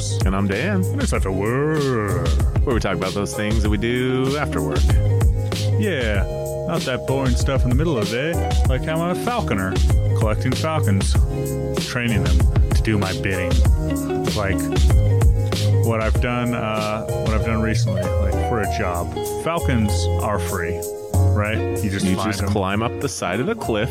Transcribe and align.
Phillips. 0.00 0.24
And 0.26 0.34
I'm 0.34 0.46
Dan, 0.46 0.82
And 0.84 1.02
it's 1.02 1.12
after 1.12 1.30
work. 1.30 2.28
where 2.64 2.74
we 2.74 2.80
talk 2.80 2.96
about 2.96 3.12
those 3.14 3.34
things 3.34 3.62
that 3.62 3.70
we 3.70 3.78
do 3.78 4.36
after 4.36 4.62
work. 4.62 4.80
Yeah, 5.78 6.24
not 6.68 6.82
that 6.82 7.04
boring 7.06 7.34
stuff 7.36 7.62
in 7.64 7.68
the 7.70 7.74
middle 7.74 7.98
of 7.98 8.08
the 8.10 8.16
day. 8.32 8.64
Like 8.68 8.82
I'm 8.88 9.00
a 9.00 9.14
falconer, 9.24 9.72
collecting 10.18 10.52
falcons, 10.52 11.12
training 11.86 12.24
them 12.24 12.38
to 12.70 12.82
do 12.82 12.98
my 12.98 13.12
bidding. 13.20 13.50
Like 14.36 14.60
what 15.86 16.00
I've 16.02 16.20
done, 16.20 16.54
uh, 16.54 17.06
what 17.06 17.30
I've 17.34 17.46
done 17.46 17.60
recently, 17.62 18.02
like 18.02 18.34
for 18.48 18.60
a 18.60 18.78
job. 18.78 19.12
Falcons 19.42 19.92
are 20.22 20.38
free, 20.38 20.78
right? 21.34 21.58
You 21.82 21.90
just 21.90 22.04
You 22.06 22.16
just 22.16 22.40
them. 22.40 22.50
climb 22.50 22.82
up 22.82 23.00
the 23.00 23.08
side 23.08 23.40
of 23.40 23.46
the 23.46 23.54
cliff 23.54 23.90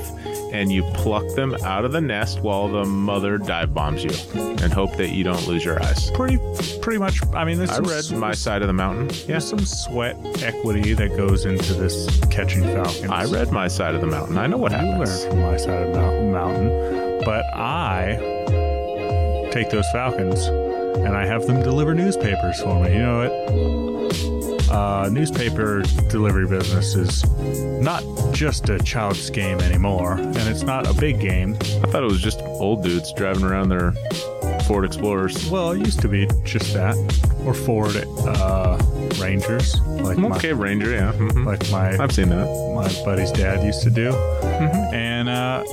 and 0.52 0.72
you 0.72 0.84
pluck 0.96 1.24
them 1.36 1.56
out 1.64 1.86
of 1.86 1.92
the 1.92 2.02
nest 2.02 2.42
while 2.42 2.68
the 2.68 2.84
mother 2.86 3.38
dive 3.38 3.74
bombs 3.74 4.04
you 4.04 4.12
and 4.36 4.74
hope 4.74 4.96
that 4.98 5.10
you 5.10 5.24
don't 5.24 5.48
lose 5.48 5.64
your 5.64 5.82
eyes. 5.84 6.10
pretty, 6.12 6.38
pretty 6.82 6.98
much. 7.00 7.20
I 7.34 7.44
mean, 7.46 7.58
there's 7.58 7.70
I 7.72 7.80
read 7.80 8.00
s- 8.00 8.12
my 8.12 8.34
side 8.34 8.62
of 8.62 8.68
the 8.68 8.74
mountain. 8.74 9.10
Yeah. 9.28 9.40
Some 9.40 9.66
sweat 9.66 10.18
equity 10.44 10.94
that 10.94 11.16
goes 11.16 11.46
into 11.46 11.74
this 11.74 12.20
catching 12.32 12.64
falcons. 12.64 13.10
I 13.12 13.26
read 13.26 13.52
my 13.52 13.68
side 13.68 13.96
of 13.96 14.02
the 14.02 14.08
mountain. 14.08 14.38
I 14.38 14.48
know 14.48 14.58
what 14.58 14.72
You 14.72 14.78
learn 14.80 14.92
happens. 15.02 15.26
from 15.26 15.42
my 15.42 15.58
side 15.58 15.84
of 15.88 15.94
the 15.94 16.32
mountain, 16.32 17.22
but 17.26 17.44
I 17.56 18.18
take 19.52 19.70
those 19.70 19.86
falcons 19.92 20.48
and 20.98 21.16
I 21.16 21.26
have 21.26 21.46
them 21.48 21.62
deliver 21.62 21.94
newspapers 21.94 22.62
for 22.62 22.84
me. 22.84 22.94
You 22.94 23.00
know 23.00 23.18
what? 23.20 24.70
Uh, 24.70 25.10
newspaper 25.10 25.82
delivery 26.10 26.48
business 26.48 26.94
is 26.94 27.24
not 27.82 28.04
just 28.34 28.70
a 28.70 28.78
child's 28.80 29.30
game 29.32 29.60
anymore, 29.62 30.14
and 30.14 30.38
it's 30.38 30.62
not 30.62 30.88
a 30.88 30.94
big 30.94 31.20
game. 31.20 31.56
I 31.56 31.88
thought 31.88 32.04
it 32.04 32.12
was 32.12 32.22
just 32.22 32.40
old 32.42 32.84
dudes 32.84 33.12
driving 33.14 33.44
around 33.44 33.70
their 33.70 33.94
Ford 34.68 34.86
Explorers. 34.86 35.50
Well, 35.50 35.72
it 35.72 35.80
used 35.80 36.02
to 36.02 36.08
be 36.08 36.28
just 36.44 36.72
that, 36.76 36.96
or 37.46 37.56
Ford 37.56 37.96
uh, 38.28 38.78
Rangers, 39.20 39.82
like 39.88 40.20
my, 40.20 40.36
Okay, 40.38 40.54
Ranger, 40.54 40.92
yeah. 40.92 41.14
mhm. 41.14 41.46
like 41.48 41.68
my 41.72 41.98
I've 42.02 42.12
seen 42.12 42.30
that. 42.30 42.46
my 42.76 43.04
buddy's 43.04 43.32
dad 43.32 43.64
used 43.66 43.82
to 43.84 43.90
do. 43.90 44.14
And 44.94 45.30
uh, 45.30 45.64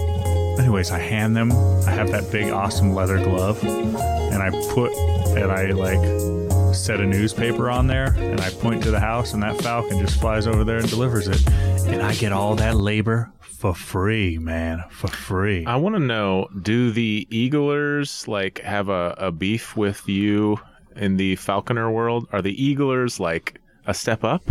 anyways, 0.58 0.90
I 0.90 0.98
hand 0.98 1.36
them. 1.36 1.52
I 1.86 1.90
have 1.90 2.10
that 2.12 2.32
big, 2.32 2.50
awesome 2.50 2.94
leather 2.94 3.22
glove, 3.22 3.62
and 3.62 4.42
I 4.42 4.48
put 4.72 4.90
and 5.36 5.52
I 5.52 5.72
like 5.72 6.74
set 6.74 7.00
a 7.00 7.06
newspaper 7.06 7.70
on 7.70 7.86
there, 7.86 8.14
and 8.16 8.40
I 8.40 8.50
point 8.50 8.82
to 8.84 8.90
the 8.90 9.00
house, 9.00 9.32
and 9.32 9.42
that 9.42 9.60
falcon 9.62 9.98
just 9.98 10.20
flies 10.20 10.46
over 10.46 10.64
there 10.64 10.78
and 10.78 10.88
delivers 10.88 11.28
it, 11.28 11.46
and 11.86 12.02
I 12.02 12.14
get 12.14 12.32
all 12.32 12.54
that 12.56 12.76
labor 12.76 13.32
for 13.40 13.74
free, 13.74 14.38
man, 14.38 14.84
for 14.90 15.08
free. 15.08 15.64
I 15.66 15.76
want 15.76 15.94
to 15.94 16.00
know 16.00 16.48
do 16.62 16.90
the 16.90 17.26
Eaglers 17.30 18.28
like 18.28 18.60
have 18.60 18.88
a, 18.88 19.14
a 19.18 19.32
beef 19.32 19.76
with 19.76 20.08
you 20.08 20.58
in 20.96 21.16
the 21.16 21.36
Falconer 21.36 21.90
world? 21.90 22.26
Are 22.32 22.42
the 22.42 22.56
Eaglers 22.56 23.20
like 23.20 23.60
a 23.86 23.94
step 23.94 24.24
up? 24.24 24.42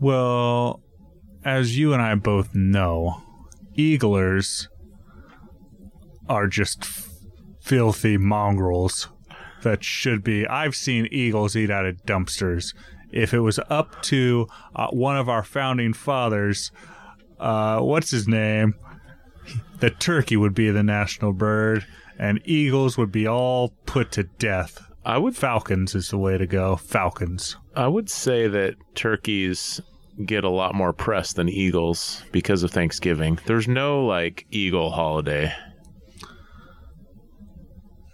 Well, 0.00 0.80
as 1.44 1.76
you 1.78 1.92
and 1.92 2.02
I 2.02 2.14
both 2.14 2.54
know, 2.54 3.22
eaglers 3.76 4.68
are 6.28 6.46
just 6.46 6.84
filthy 7.60 8.16
mongrels 8.16 9.08
that 9.62 9.84
should 9.84 10.22
be. 10.22 10.46
I've 10.46 10.76
seen 10.76 11.08
eagles 11.10 11.56
eat 11.56 11.70
out 11.70 11.86
of 11.86 12.04
dumpsters. 12.04 12.74
If 13.10 13.32
it 13.32 13.40
was 13.40 13.58
up 13.70 14.02
to 14.02 14.46
uh, 14.74 14.88
one 14.88 15.16
of 15.16 15.28
our 15.28 15.42
founding 15.42 15.92
fathers, 15.92 16.70
uh, 17.40 17.80
what's 17.80 18.10
his 18.10 18.28
name? 18.28 18.74
The 19.80 19.90
turkey 19.90 20.36
would 20.36 20.54
be 20.54 20.70
the 20.70 20.82
national 20.82 21.32
bird, 21.32 21.86
and 22.18 22.40
eagles 22.44 22.98
would 22.98 23.12
be 23.12 23.26
all 23.26 23.70
put 23.86 24.12
to 24.12 24.24
death. 24.24 24.84
I 25.04 25.16
would 25.16 25.36
Falcons 25.36 25.94
is 25.94 26.10
the 26.10 26.18
way 26.18 26.36
to 26.36 26.46
go. 26.46 26.76
Falcons. 26.76 27.56
I 27.74 27.88
would 27.88 28.10
say 28.10 28.46
that 28.48 28.74
turkeys 28.94 29.80
get 30.26 30.44
a 30.44 30.50
lot 30.50 30.74
more 30.74 30.92
press 30.92 31.32
than 31.32 31.48
eagles 31.48 32.22
because 32.32 32.62
of 32.62 32.72
Thanksgiving. 32.72 33.38
There's 33.46 33.68
no 33.68 34.04
like 34.04 34.46
eagle 34.50 34.90
holiday. 34.90 35.54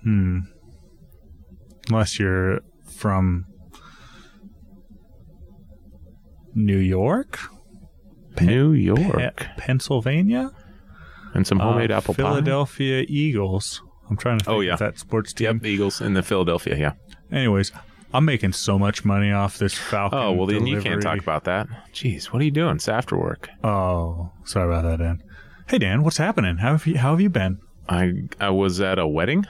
Hmm. 0.02 0.40
Unless 1.88 2.18
you're 2.18 2.60
from 2.96 3.46
New 6.54 6.78
York, 6.78 7.38
New 8.40 8.74
Pe- 8.74 8.80
York 8.80 9.46
Pennsylvania, 9.56 10.50
and 11.34 11.46
some 11.46 11.58
homemade 11.58 11.90
Uh, 11.90 11.96
apple 11.96 12.14
pie. 12.14 12.22
Philadelphia 12.22 13.04
Eagles. 13.08 13.82
I'm 14.08 14.16
trying 14.16 14.38
to 14.38 14.44
think 14.44 14.56
Oh, 14.56 14.60
yeah. 14.60 14.74
of 14.74 14.78
that 14.80 14.98
sports 14.98 15.32
team. 15.32 15.46
Yep, 15.56 15.66
Eagles 15.66 16.00
in 16.00 16.14
the 16.14 16.22
Philadelphia. 16.22 16.76
Yeah. 16.76 16.92
Anyways, 17.32 17.72
I'm 18.12 18.24
making 18.24 18.52
so 18.52 18.78
much 18.78 19.04
money 19.04 19.32
off 19.32 19.58
this 19.58 19.74
Falcon. 19.74 20.18
Oh 20.18 20.32
well, 20.32 20.46
then 20.46 20.66
you 20.66 20.80
can't 20.80 21.02
talk 21.02 21.18
about 21.18 21.44
that. 21.44 21.66
Jeez, 21.92 22.26
what 22.26 22.40
are 22.40 22.44
you 22.44 22.50
doing? 22.50 22.76
It's 22.76 22.88
after 22.88 23.16
work. 23.16 23.48
Oh, 23.64 24.30
sorry 24.44 24.68
about 24.72 24.82
that, 24.84 24.98
Dan. 25.02 25.22
Hey, 25.66 25.78
Dan, 25.78 26.02
what's 26.04 26.18
happening? 26.18 26.58
How 26.58 26.72
have 26.72 26.86
you 26.86 26.98
How 26.98 27.10
have 27.10 27.20
you 27.20 27.30
been? 27.30 27.58
I 27.88 28.12
I 28.40 28.50
was 28.50 28.80
at 28.80 28.98
a 28.98 29.06
wedding 29.06 29.46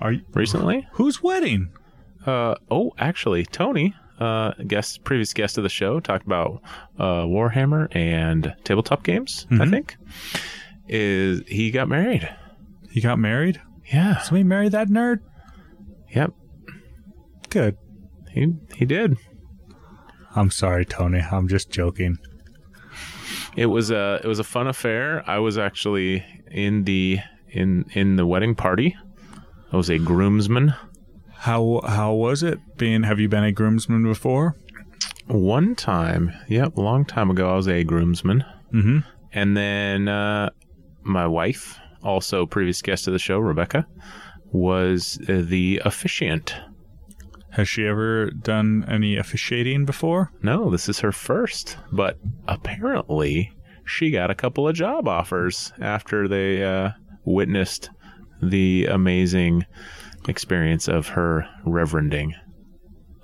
Are 0.00 0.12
you, 0.12 0.22
recently. 0.34 0.86
whose 0.92 1.22
wedding? 1.22 1.70
Uh 2.24 2.54
oh, 2.70 2.92
actually, 2.98 3.44
Tony, 3.46 3.94
uh, 4.18 4.52
guest 4.66 5.04
previous 5.04 5.32
guest 5.32 5.56
of 5.58 5.62
the 5.62 5.68
show, 5.70 6.00
talked 6.00 6.26
about 6.26 6.60
uh, 6.98 7.22
Warhammer 7.24 7.88
and 7.94 8.54
tabletop 8.64 9.02
games. 9.04 9.46
I 9.50 9.54
Mhm. 9.54 9.70
think 9.70 9.96
is 10.88 11.42
he 11.46 11.70
got 11.70 11.88
married? 11.88 12.28
He 12.90 13.00
got 13.00 13.18
married. 13.18 13.60
Yeah. 13.92 14.18
So 14.18 14.34
we 14.34 14.42
married 14.42 14.72
that 14.72 14.88
nerd. 14.88 15.20
Yep. 16.14 16.32
Good. 17.50 17.76
He 18.32 18.52
he 18.74 18.84
did. 18.84 19.16
I'm 20.34 20.50
sorry, 20.50 20.84
Tony. 20.84 21.20
I'm 21.20 21.48
just 21.48 21.70
joking. 21.70 22.18
It 23.56 23.66
was 23.66 23.90
a 23.90 24.20
it 24.22 24.26
was 24.28 24.38
a 24.38 24.44
fun 24.44 24.66
affair. 24.66 25.22
I 25.28 25.38
was 25.38 25.56
actually 25.56 26.24
in 26.50 26.84
the 26.84 27.20
in 27.48 27.86
in 27.94 28.16
the 28.16 28.26
wedding 28.26 28.54
party. 28.54 28.96
I 29.72 29.76
was 29.76 29.90
a 29.90 29.98
groomsman. 29.98 30.74
How 31.32 31.80
how 31.86 32.14
was 32.14 32.42
it 32.42 32.58
being? 32.76 33.02
Have 33.02 33.20
you 33.20 33.28
been 33.28 33.44
a 33.44 33.52
groomsman 33.52 34.04
before? 34.04 34.56
One 35.26 35.74
time, 35.74 36.32
yep, 36.48 36.76
a 36.76 36.80
long 36.80 37.04
time 37.04 37.30
ago, 37.30 37.50
I 37.50 37.56
was 37.56 37.68
a 37.68 37.84
groomsman. 37.84 38.44
Mm-hmm. 38.72 38.98
And 39.32 39.56
then 39.56 40.08
uh, 40.08 40.50
my 41.02 41.26
wife, 41.26 41.78
also 42.02 42.46
previous 42.46 42.80
guest 42.80 43.06
of 43.06 43.12
the 43.12 43.18
show, 43.18 43.38
Rebecca, 43.38 43.86
was 44.52 45.18
uh, 45.28 45.42
the 45.44 45.82
officiant. 45.84 46.54
Has 47.50 47.68
she 47.68 47.86
ever 47.86 48.30
done 48.30 48.84
any 48.88 49.16
officiating 49.16 49.84
before? 49.84 50.30
No, 50.42 50.70
this 50.70 50.88
is 50.88 51.00
her 51.00 51.12
first, 51.12 51.76
but 51.90 52.18
apparently 52.46 53.52
she 53.84 54.10
got 54.10 54.30
a 54.30 54.34
couple 54.34 54.68
of 54.68 54.74
job 54.74 55.08
offers 55.08 55.72
after 55.80 56.28
they 56.28 56.62
uh, 56.62 56.90
witnessed 57.24 57.90
the 58.42 58.86
amazing 58.86 59.66
experience 60.28 60.88
of 60.88 61.08
her 61.08 61.48
reverending. 61.64 62.32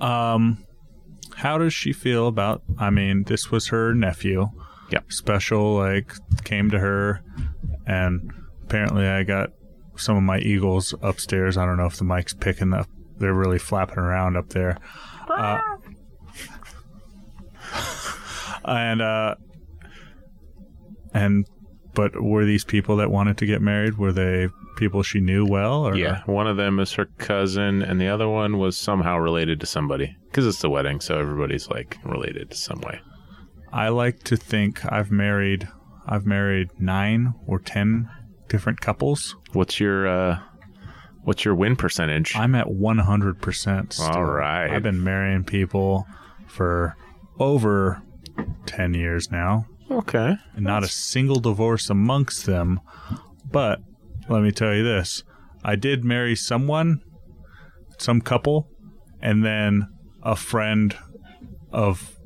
Um, 0.01 0.65
how 1.37 1.59
does 1.59 1.73
she 1.73 1.93
feel 1.93 2.27
about? 2.27 2.63
I 2.79 2.91
mean, 2.91 3.25
this 3.25 3.51
was 3.51 3.69
her 3.69 3.95
nephew. 3.95 4.49
Yep. 4.91 5.13
Special, 5.13 5.75
like, 5.75 6.13
came 6.45 6.71
to 6.71 6.79
her, 6.79 7.23
and 7.87 8.31
apparently 8.65 9.07
I 9.07 9.23
got 9.23 9.51
some 9.97 10.17
of 10.17 10.23
my 10.23 10.39
eagles 10.39 10.95
upstairs. 11.03 11.57
I 11.57 11.65
don't 11.65 11.79
know 11.79 11.87
if 11.87 11.97
the 11.97 12.05
mic's 12.05 12.35
picking 12.35 12.75
up. 12.75 12.89
They're 13.19 13.35
really 13.35 13.59
flapping 13.59 13.99
around 13.99 14.37
up 14.37 14.51
there. 14.51 14.79
Uh, 15.29 15.61
and 18.65 19.01
uh, 19.01 19.35
and 21.15 21.47
but 21.95 22.21
were 22.23 22.45
these 22.45 22.65
people 22.65 22.97
that 22.97 23.11
wanted 23.11 23.39
to 23.39 23.47
get 23.47 23.63
married? 23.63 23.99
Were 23.99 24.13
they 24.13 24.49
people 24.83 25.05
she 25.05 25.21
knew 25.21 25.47
well? 25.47 25.87
Or 25.87 25.95
Yeah, 25.95 26.23
one 26.27 26.49
of 26.49 26.57
them 26.57 26.81
is 26.81 26.93
her 26.95 27.07
cousin, 27.19 27.83
and 27.83 28.01
the 28.01 28.09
other 28.09 28.29
one 28.29 28.59
was 28.59 28.77
somehow 28.77 29.17
related 29.17 29.61
to 29.61 29.67
somebody 29.67 30.17
because 30.25 30.45
it's 30.45 30.61
the 30.61 30.69
wedding, 30.69 31.01
so 31.01 31.19
everybody's 31.19 31.69
like 31.69 31.99
related 32.05 32.51
to 32.51 32.57
some 32.57 32.81
way. 32.81 33.01
I 33.73 33.89
like 33.91 34.25
to 34.25 34.37
think 34.37 34.81
I've 34.93 35.13
married 35.13 35.69
I've 36.07 36.27
married 36.27 36.71
nine 36.81 37.33
or 37.47 37.61
ten 37.61 38.11
different 38.49 38.81
couples. 38.81 39.37
What's 39.53 39.79
your 39.79 40.09
uh, 40.09 40.41
what's 41.23 41.45
your 41.45 41.55
win 41.55 41.77
percentage? 41.77 42.35
I'm 42.35 42.57
at 42.57 42.69
one 42.69 42.99
hundred 42.99 43.41
percent. 43.41 43.99
All 44.01 44.25
right. 44.25 44.69
I've 44.69 44.83
been 44.83 45.05
marrying 45.05 45.45
people 45.45 46.07
for 46.49 46.97
over 47.39 48.03
ten 48.67 48.95
years 48.95 49.31
now, 49.31 49.67
okay, 49.91 50.35
and 50.55 50.65
not 50.65 50.83
a 50.83 50.89
single 50.89 51.39
divorce 51.39 51.89
amongst 51.89 52.47
them. 52.47 52.81
But 53.49 53.81
let 54.33 54.43
me 54.43 54.51
tell 54.53 54.75
you 54.75 54.83
this: 54.83 55.23
I 55.65 55.77
did 55.77 56.05
marry 56.05 56.35
someone, 56.35 57.03
some 57.99 58.21
couple, 58.21 58.69
and 59.21 59.45
then 59.45 59.89
a 60.23 60.37
friend 60.37 60.97
of 61.71 62.19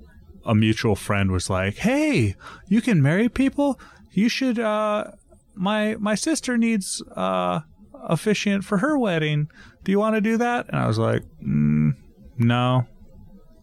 a 0.45 0.55
mutual 0.55 0.97
friend 0.97 1.31
was 1.31 1.51
like, 1.51 1.77
"Hey, 1.77 2.37
you 2.69 2.81
can 2.81 3.03
marry 3.03 3.29
people. 3.29 3.79
You 4.13 4.29
should. 4.29 4.59
Uh, 4.59 5.11
my 5.55 5.97
my 5.97 6.15
sister 6.15 6.57
needs 6.57 7.03
uh, 7.17 7.61
officiant 8.05 8.65
for 8.65 8.79
her 8.79 8.99
wedding. 8.99 9.49
Do 9.85 9.93
you 9.93 9.99
want 9.99 10.15
to 10.15 10.21
do 10.21 10.37
that? 10.39 10.69
And 10.69 10.79
I 10.79 10.87
was 10.87 10.99
like, 10.99 11.23
mm, 11.45 11.93
No, 12.39 12.87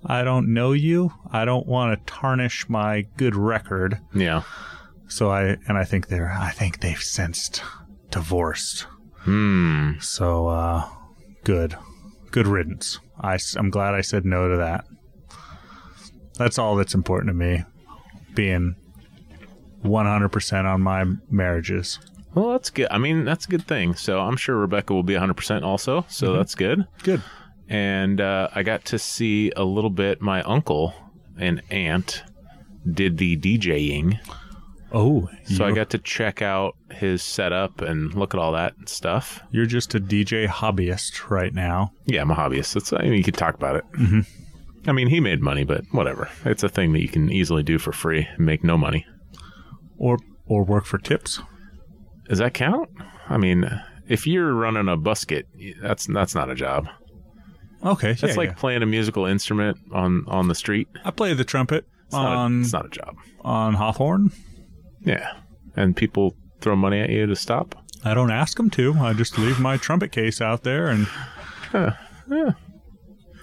I 0.06 0.24
don't 0.24 0.54
know 0.54 0.72
you. 0.72 1.12
I 1.31 1.46
don't 1.46 1.68
want 1.68 1.98
to 1.98 2.13
tarnish 2.13 2.68
my 2.69 3.07
good 3.18 3.36
record. 3.36 4.00
Yeah. 4.13 4.44
So 5.07 5.30
I 5.30 5.57
and 5.68 5.78
I 5.78 5.84
think 5.84 6.07
they're 6.07 6.31
I 6.31 6.51
think 6.51 6.80
they've 6.80 7.01
sensed 7.01 7.62
divorced. 8.13 8.86
Hmm. 9.21 9.94
So 10.00 10.48
uh, 10.48 10.88
good, 11.44 11.75
good 12.31 12.48
riddance. 12.48 13.00
I 13.19 13.39
am 13.57 13.69
glad 13.69 13.95
I 13.95 14.01
said 14.01 14.24
no 14.24 14.48
to 14.48 14.57
that. 14.57 14.86
That's 16.36 16.57
all 16.57 16.75
that's 16.75 16.94
important 16.94 17.30
to 17.30 17.33
me. 17.33 17.63
Being 18.36 18.75
100% 19.83 20.65
on 20.65 20.81
my 20.81 21.06
marriages. 21.30 22.00
Well, 22.36 22.51
that's 22.51 22.69
good. 22.69 22.88
I 22.89 22.98
mean, 22.98 23.25
that's 23.25 23.45
a 23.45 23.50
good 23.50 23.68
thing. 23.68 23.95
So 23.95 24.19
I'm 24.19 24.38
sure 24.38 24.57
Rebecca 24.57 24.94
will 24.94 25.04
be 25.04 25.13
100% 25.13 25.63
also. 25.63 26.06
So 26.07 26.33
that's 26.33 26.56
good. 26.56 26.88
Good. 27.04 27.21
And 27.68 28.21
uh, 28.21 28.50
I 28.54 28.63
got 28.63 28.86
to 28.86 29.00
see 29.00 29.51
a 29.56 29.63
little 29.63 29.89
bit. 29.89 30.21
My 30.21 30.42
uncle 30.44 30.94
and 31.38 31.62
aunt 31.69 32.24
did 32.92 33.18
the 33.18 33.38
DJing. 33.38 34.19
Oh, 34.94 35.28
So 35.45 35.66
I 35.66 35.72
got 35.72 35.90
to 35.92 35.98
check 35.98 36.42
out 36.42 36.75
his 36.92 37.24
setup 37.24 37.81
and 37.81 38.13
look 38.13 38.34
at 38.34 38.40
all 38.40 38.51
that 38.54 38.74
stuff. 38.86 39.42
you're 39.51 39.66
just 39.66 39.95
a 39.95 40.00
DJ 40.00 40.48
hobbyist 40.48 41.30
right 41.31 41.54
now. 41.54 41.92
Yeah, 42.06 42.22
I'm 42.22 42.30
a 42.31 42.36
hobbyist. 42.36 42.75
It's, 42.75 42.94
I 42.94 43.01
mean, 43.01 43.13
you 43.13 43.24
could 43.24 43.34
talk 43.38 43.56
about 43.56 43.75
it. 43.78 43.84
Mm-hmm. 43.94 44.19
I 44.90 44.92
mean, 44.92 45.07
he 45.07 45.19
made 45.19 45.42
money, 45.42 45.63
but 45.63 45.84
whatever. 45.92 46.30
It's 46.45 46.62
a 46.63 46.69
thing 46.69 46.94
that 46.94 47.01
you 47.01 47.07
can 47.07 47.31
easily 47.31 47.63
do 47.63 47.80
for 47.80 47.92
free 47.92 48.28
and 48.38 48.45
make 48.45 48.63
no 48.63 48.78
money. 48.78 49.06
Or 49.98 50.18
or 50.45 50.63
work 50.66 50.86
for 50.86 50.98
tips. 50.98 51.39
Does 52.28 52.39
that 52.39 52.54
count? 52.54 52.89
I 53.30 53.38
mean, 53.38 53.63
if 54.10 54.28
you're 54.28 54.54
running 54.54 54.89
a 54.89 54.98
busket, 54.98 55.44
that's 55.81 56.06
that's 56.07 56.36
not 56.36 56.50
a 56.50 56.56
job. 56.56 56.88
Okay, 57.86 58.10
That's 58.13 58.24
yeah, 58.24 58.34
like 58.36 58.50
yeah. 58.50 58.56
playing 58.56 58.81
a 58.84 58.86
musical 58.86 59.25
instrument 59.25 59.78
on 59.92 60.25
on 60.28 60.50
the 60.50 60.56
street. 60.56 60.88
I 61.06 61.12
play 61.12 61.34
the 61.34 61.44
trumpet 61.46 61.86
It's, 62.07 62.13
not, 62.13 62.34
a, 62.34 62.38
on 62.38 62.62
it's 62.62 62.74
not 62.74 62.86
a 62.86 62.89
job. 62.89 63.16
on 63.42 63.74
Hawthorne. 63.75 64.31
Yeah, 65.03 65.33
and 65.75 65.95
people 65.95 66.35
throw 66.61 66.75
money 66.75 67.00
at 67.00 67.09
you 67.09 67.25
to 67.25 67.35
stop. 67.35 67.75
I 68.05 68.13
don't 68.13 68.31
ask 68.31 68.57
them 68.57 68.69
to. 68.71 68.94
I 68.95 69.13
just 69.13 69.38
leave 69.38 69.59
my 69.59 69.77
trumpet 69.77 70.11
case 70.11 70.41
out 70.41 70.63
there, 70.63 70.88
and 70.88 71.07
Huh. 71.71 71.91
Yeah. 72.29 72.51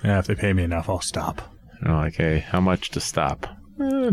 yeah, 0.04 0.18
if 0.20 0.26
they 0.26 0.34
pay 0.34 0.52
me 0.52 0.62
enough, 0.62 0.88
I'll 0.88 1.00
stop. 1.00 1.42
You're 1.82 1.94
like, 1.94 2.14
hey, 2.14 2.38
how 2.38 2.60
much 2.60 2.90
to 2.90 3.00
stop? 3.00 3.46
Eh. 3.80 4.12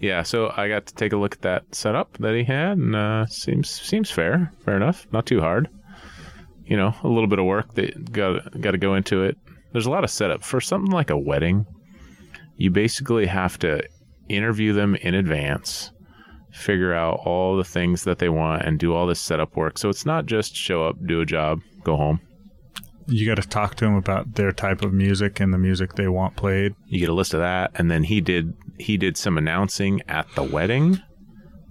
Yeah, 0.00 0.22
so 0.22 0.52
I 0.56 0.68
got 0.68 0.86
to 0.86 0.94
take 0.94 1.12
a 1.12 1.16
look 1.16 1.34
at 1.34 1.42
that 1.42 1.74
setup 1.74 2.16
that 2.18 2.34
he 2.34 2.44
had, 2.44 2.78
and 2.78 2.94
uh, 2.94 3.26
seems 3.26 3.68
seems 3.68 4.10
fair, 4.10 4.52
fair 4.64 4.76
enough, 4.76 5.06
not 5.12 5.26
too 5.26 5.40
hard. 5.40 5.68
You 6.66 6.76
know, 6.76 6.94
a 7.02 7.08
little 7.08 7.26
bit 7.26 7.38
of 7.38 7.46
work 7.46 7.74
that 7.74 8.12
got 8.12 8.60
got 8.60 8.72
to 8.72 8.78
go 8.78 8.94
into 8.94 9.24
it. 9.24 9.36
There's 9.72 9.86
a 9.86 9.90
lot 9.90 10.04
of 10.04 10.10
setup 10.10 10.42
for 10.44 10.60
something 10.60 10.92
like 10.92 11.10
a 11.10 11.18
wedding. 11.18 11.66
You 12.56 12.70
basically 12.70 13.26
have 13.26 13.58
to 13.60 13.82
interview 14.28 14.72
them 14.72 14.94
in 14.96 15.14
advance, 15.14 15.90
figure 16.50 16.94
out 16.94 17.20
all 17.24 17.56
the 17.56 17.64
things 17.64 18.04
that 18.04 18.18
they 18.18 18.28
want, 18.28 18.62
and 18.62 18.78
do 18.78 18.94
all 18.94 19.06
this 19.06 19.20
setup 19.20 19.56
work. 19.56 19.78
So 19.78 19.88
it's 19.88 20.06
not 20.06 20.26
just 20.26 20.54
show 20.56 20.86
up, 20.86 20.96
do 21.06 21.20
a 21.20 21.26
job, 21.26 21.60
go 21.84 21.96
home. 21.96 22.20
You 23.06 23.26
got 23.26 23.42
to 23.42 23.48
talk 23.48 23.74
to 23.76 23.86
them 23.86 23.94
about 23.94 24.34
their 24.34 24.52
type 24.52 24.82
of 24.82 24.92
music 24.92 25.40
and 25.40 25.52
the 25.52 25.58
music 25.58 25.94
they 25.94 26.08
want 26.08 26.36
played. 26.36 26.74
you 26.86 27.00
get 27.00 27.08
a 27.08 27.14
list 27.14 27.32
of 27.32 27.40
that 27.40 27.70
and 27.74 27.90
then 27.90 28.02
he 28.04 28.20
did 28.20 28.52
he 28.78 28.98
did 28.98 29.16
some 29.16 29.38
announcing 29.38 30.02
at 30.08 30.26
the 30.34 30.42
wedding 30.42 31.00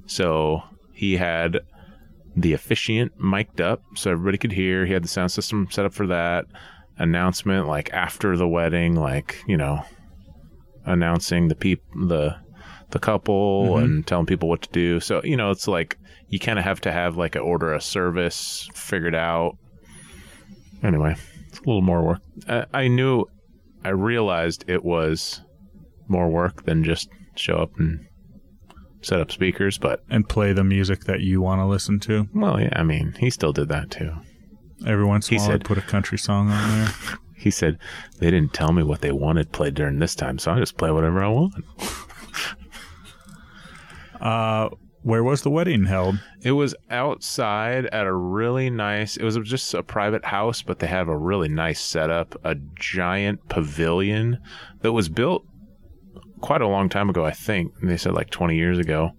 so 0.07 0.63
he 0.93 1.15
had 1.17 1.59
the 2.35 2.53
officiant 2.53 3.11
mic'd 3.19 3.61
up 3.61 3.83
so 3.95 4.11
everybody 4.11 4.37
could 4.39 4.51
hear 4.51 4.85
he 4.87 4.93
had 4.93 5.03
the 5.03 5.07
sound 5.07 5.31
system 5.31 5.67
set 5.69 5.85
up 5.85 5.93
for 5.93 6.07
that 6.07 6.45
announcement 6.97 7.67
like 7.67 7.93
after 7.93 8.35
the 8.35 8.47
wedding 8.47 8.95
like 8.95 9.43
you 9.47 9.57
know 9.57 9.79
announcing 10.85 11.49
the 11.49 11.55
peop 11.55 11.83
the 12.07 12.35
the 12.91 12.99
couple 12.99 13.65
mm-hmm. 13.65 13.83
and 13.83 14.07
telling 14.07 14.25
people 14.25 14.49
what 14.49 14.61
to 14.61 14.69
do 14.69 14.99
so 14.99 15.21
you 15.23 15.35
know 15.35 15.51
it's 15.51 15.67
like 15.67 15.97
you 16.29 16.39
kind 16.39 16.59
of 16.59 16.65
have 16.65 16.81
to 16.81 16.91
have 16.91 17.17
like 17.17 17.35
an 17.35 17.41
order 17.41 17.73
of 17.73 17.83
service 17.83 18.69
figured 18.73 19.15
out 19.15 19.57
anyway 20.83 21.15
it's 21.47 21.59
a 21.59 21.63
little 21.63 21.81
more 21.81 22.03
work 22.03 22.21
I, 22.47 22.65
I 22.73 22.87
knew 22.87 23.25
I 23.83 23.89
realized 23.89 24.65
it 24.67 24.83
was 24.83 25.41
more 26.07 26.29
work 26.29 26.63
than 26.63 26.83
just 26.83 27.09
show 27.35 27.57
up 27.57 27.77
and 27.77 28.05
set 29.01 29.19
up 29.19 29.31
speakers, 29.31 29.77
but 29.77 30.03
and 30.09 30.27
play 30.27 30.53
the 30.53 30.63
music 30.63 31.05
that 31.05 31.21
you 31.21 31.41
want 31.41 31.59
to 31.59 31.65
listen 31.65 31.99
to. 32.01 32.27
well, 32.33 32.59
yeah, 32.59 32.73
I 32.73 32.83
mean, 32.83 33.15
he 33.19 33.29
still 33.29 33.53
did 33.53 33.69
that 33.69 33.91
too. 33.91 34.11
Every 34.85 35.05
once 35.05 35.29
in 35.29 35.35
a 35.35 35.39
while, 35.39 35.47
said- 35.47 35.55
I'd 35.55 35.65
put 35.65 35.77
a 35.77 35.81
country 35.81 36.17
song 36.17 36.51
on 36.51 36.69
there. 36.69 36.89
He 37.39 37.51
said 37.51 37.77
they 38.17 38.31
didn't 38.31 38.53
tell 38.53 38.71
me 38.71 38.81
what 38.81 39.01
they 39.01 39.11
wanted 39.11 39.51
played 39.51 39.75
during 39.75 39.99
this 39.99 40.15
time, 40.15 40.39
so 40.39 40.51
I 40.51 40.59
just 40.59 40.75
play 40.75 40.89
whatever 40.89 41.23
I 41.23 41.27
want. 41.27 41.53
Uh, 44.21 44.69
where 45.03 45.23
was 45.23 45.41
the 45.41 45.49
wedding 45.49 45.85
held? 45.85 46.19
It 46.41 46.51
was 46.51 46.75
outside 46.89 47.85
at 47.87 48.05
a 48.05 48.13
really 48.13 48.69
nice. 48.69 49.15
It 49.15 49.23
was 49.23 49.37
just 49.37 49.73
a 49.73 49.83
private 49.83 50.25
house, 50.25 50.61
but 50.61 50.79
they 50.79 50.87
have 50.87 51.07
a 51.07 51.17
really 51.17 51.49
nice 51.49 51.79
setup, 51.79 52.35
a 52.43 52.55
giant 52.75 53.47
pavilion 53.47 54.39
that 54.81 54.91
was 54.91 55.07
built 55.07 55.45
quite 56.41 56.61
a 56.61 56.67
long 56.67 56.89
time 56.89 57.09
ago, 57.09 57.25
I 57.25 57.31
think. 57.31 57.73
They 57.81 57.97
said 57.97 58.13
like 58.13 58.29
20 58.29 58.55
years 58.55 58.79
ago. 58.79 59.11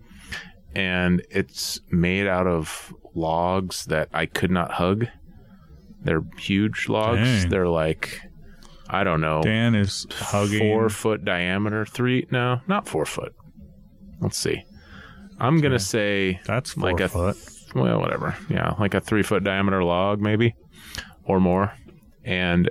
And 0.74 1.22
it's 1.30 1.80
made 1.90 2.26
out 2.26 2.46
of 2.46 2.92
logs 3.14 3.86
that 3.86 4.08
I 4.12 4.26
could 4.26 4.50
not 4.50 4.72
hug. 4.72 5.06
They're 6.02 6.22
huge 6.38 6.88
logs. 6.88 7.20
Dang. 7.20 7.48
They're 7.48 7.68
like 7.68 8.20
I 8.90 9.04
don't 9.04 9.20
know, 9.20 9.42
Dan 9.42 9.74
is 9.74 10.06
hugging. 10.10 10.60
four 10.60 10.88
foot 10.88 11.24
diameter, 11.24 11.84
three 11.84 12.26
no, 12.30 12.60
not 12.66 12.88
four 12.88 13.04
foot. 13.04 13.34
Let's 14.20 14.38
see. 14.38 14.64
I'm 15.38 15.60
gonna 15.60 15.78
say 15.78 16.40
That's 16.44 16.72
four 16.72 16.90
like 16.92 17.00
a 17.00 17.08
foot. 17.08 17.36
well, 17.74 18.00
whatever. 18.00 18.36
Yeah, 18.48 18.74
like 18.78 18.94
a 18.94 19.00
three 19.00 19.22
foot 19.22 19.44
diameter 19.44 19.82
log, 19.84 20.20
maybe, 20.20 20.54
or 21.24 21.40
more. 21.40 21.72
And 22.24 22.70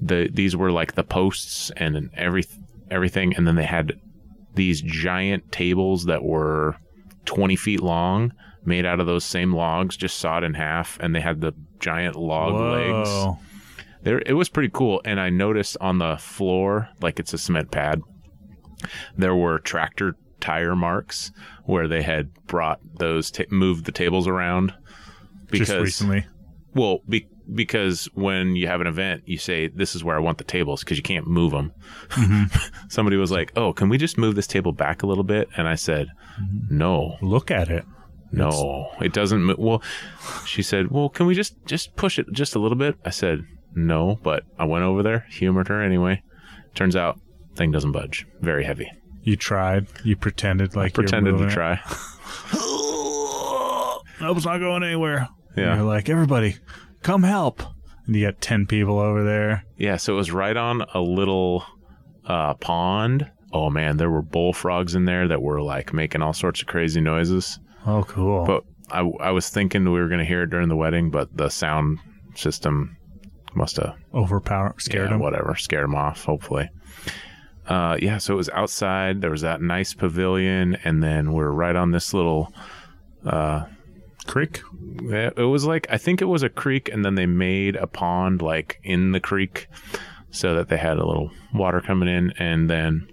the 0.00 0.28
these 0.32 0.56
were 0.56 0.70
like 0.70 0.94
the 0.94 1.04
posts 1.04 1.70
and 1.76 2.10
every 2.14 2.44
everything, 2.90 3.34
and 3.36 3.46
then 3.46 3.54
they 3.56 3.64
had 3.64 3.94
these 4.54 4.80
giant 4.82 5.50
tables 5.50 6.04
that 6.04 6.22
were 6.22 6.76
twenty 7.24 7.56
feet 7.56 7.80
long, 7.80 8.32
made 8.64 8.84
out 8.86 9.00
of 9.00 9.06
those 9.06 9.24
same 9.24 9.54
logs, 9.54 9.96
just 9.96 10.18
sawed 10.18 10.44
in 10.44 10.54
half, 10.54 10.98
and 11.00 11.14
they 11.14 11.20
had 11.20 11.40
the 11.40 11.52
giant 11.80 12.16
log 12.16 12.54
legs. 12.54 13.38
There, 14.02 14.22
it 14.26 14.34
was 14.34 14.50
pretty 14.50 14.68
cool. 14.72 15.00
And 15.06 15.18
I 15.18 15.30
noticed 15.30 15.78
on 15.80 15.98
the 15.98 16.18
floor, 16.18 16.90
like 17.00 17.18
it's 17.18 17.32
a 17.32 17.38
cement 17.38 17.70
pad, 17.70 18.02
there 19.16 19.34
were 19.34 19.58
tractor 19.60 20.14
tire 20.44 20.76
marks 20.76 21.32
where 21.64 21.88
they 21.88 22.02
had 22.02 22.32
brought 22.46 22.80
those, 22.98 23.30
ta- 23.30 23.44
moved 23.50 23.86
the 23.86 23.92
tables 23.92 24.28
around. 24.28 24.74
Because, 25.50 25.68
Just 25.68 25.80
recently. 25.80 26.26
well, 26.74 26.98
be, 27.08 27.26
because 27.54 28.06
when 28.14 28.56
you 28.56 28.66
have 28.66 28.80
an 28.80 28.86
event, 28.86 29.22
you 29.26 29.38
say, 29.38 29.68
This 29.68 29.94
is 29.94 30.02
where 30.04 30.16
I 30.16 30.20
want 30.20 30.38
the 30.38 30.44
tables 30.44 30.80
because 30.84 30.96
you 30.98 31.02
can't 31.02 31.26
move 31.26 31.52
them. 31.52 31.72
Mm-hmm. 32.10 32.88
Somebody 32.88 33.16
was 33.16 33.30
like, 33.30 33.52
Oh, 33.56 33.72
can 33.72 33.88
we 33.88 33.96
just 33.98 34.18
move 34.18 34.34
this 34.34 34.46
table 34.46 34.72
back 34.72 35.02
a 35.02 35.06
little 35.06 35.24
bit? 35.24 35.48
And 35.56 35.66
I 35.68 35.74
said, 35.76 36.08
mm-hmm. 36.40 36.76
No, 36.76 37.16
Look 37.22 37.50
at 37.50 37.68
it. 37.70 37.84
no, 38.32 38.90
it 39.00 39.12
doesn't 39.12 39.44
move. 39.44 39.58
Well, 39.58 39.82
she 40.44 40.62
said, 40.62 40.90
"Well, 40.90 41.08
can 41.08 41.26
we 41.26 41.34
just 41.36 41.54
just 41.66 41.94
push 41.94 42.18
it 42.18 42.26
just 42.32 42.56
a 42.56 42.58
little 42.58 42.76
bit?" 42.76 42.96
I 43.04 43.10
said, 43.10 43.44
"No," 43.76 44.18
but 44.24 44.42
I 44.58 44.64
went 44.64 44.82
over 44.84 45.04
there, 45.04 45.24
humored 45.30 45.68
her 45.68 45.80
anyway. 45.80 46.20
Turns 46.74 46.96
out, 46.96 47.20
thing 47.54 47.70
doesn't 47.70 47.92
budge. 47.92 48.26
Very 48.40 48.64
heavy. 48.64 48.90
You 49.24 49.36
tried. 49.36 49.86
You 50.04 50.16
pretended 50.16 50.76
like 50.76 50.96
you 50.96 51.02
were 51.02 51.08
Pretended 51.08 51.38
to 51.38 51.50
try. 51.50 51.80
Nope, 54.20 54.36
it's 54.36 54.46
not 54.46 54.58
going 54.58 54.82
anywhere. 54.82 55.28
Yeah. 55.56 55.70
And 55.70 55.80
you're 55.80 55.86
like, 55.86 56.08
everybody, 56.08 56.56
come 57.02 57.24
help. 57.24 57.62
And 58.06 58.16
you 58.16 58.24
got 58.24 58.40
10 58.40 58.66
people 58.66 58.98
over 58.98 59.24
there. 59.24 59.64
Yeah, 59.76 59.96
so 59.96 60.14
it 60.14 60.16
was 60.16 60.30
right 60.30 60.56
on 60.56 60.82
a 60.94 61.00
little 61.00 61.64
uh, 62.24 62.54
pond. 62.54 63.30
Oh 63.52 63.70
man, 63.70 63.96
there 63.98 64.10
were 64.10 64.22
bullfrogs 64.22 64.94
in 64.94 65.04
there 65.04 65.28
that 65.28 65.42
were 65.42 65.60
like 65.60 65.92
making 65.92 66.22
all 66.22 66.32
sorts 66.32 66.60
of 66.60 66.66
crazy 66.66 67.00
noises. 67.00 67.58
Oh, 67.86 68.04
cool. 68.04 68.46
But 68.46 68.64
I, 68.90 69.00
I 69.20 69.30
was 69.30 69.48
thinking 69.48 69.84
we 69.84 70.00
were 70.00 70.08
going 70.08 70.20
to 70.20 70.24
hear 70.24 70.42
it 70.42 70.50
during 70.50 70.68
the 70.68 70.76
wedding, 70.76 71.10
but 71.10 71.36
the 71.36 71.50
sound 71.50 71.98
system 72.34 72.96
must 73.54 73.76
have 73.76 73.94
Overpower, 74.14 74.74
scared 74.78 75.06
yeah, 75.06 75.10
them. 75.10 75.20
Whatever, 75.20 75.54
scared 75.56 75.84
them 75.84 75.94
off. 75.94 76.24
Hopefully. 76.24 76.68
Uh, 77.66 77.96
yeah, 78.00 78.18
so 78.18 78.34
it 78.34 78.36
was 78.36 78.50
outside. 78.50 79.20
There 79.20 79.30
was 79.30 79.40
that 79.40 79.62
nice 79.62 79.94
pavilion, 79.94 80.76
and 80.84 81.02
then 81.02 81.32
we're 81.32 81.50
right 81.50 81.76
on 81.76 81.90
this 81.90 82.12
little. 82.12 82.52
Uh, 83.24 83.64
Creek? 84.26 84.62
it 85.10 85.36
was 85.38 85.66
like 85.66 85.86
I 85.90 85.98
think 85.98 86.22
it 86.22 86.26
was 86.26 86.42
a 86.42 86.48
creek, 86.48 86.88
and 86.88 87.04
then 87.04 87.14
they 87.14 87.26
made 87.26 87.76
a 87.76 87.86
pond 87.86 88.40
like 88.40 88.80
in 88.82 89.12
the 89.12 89.20
creek, 89.20 89.68
so 90.30 90.54
that 90.54 90.68
they 90.68 90.78
had 90.78 90.96
a 90.96 91.06
little 91.06 91.30
water 91.52 91.80
coming 91.80 92.08
in, 92.08 92.32
and 92.38 92.70
then 92.70 93.06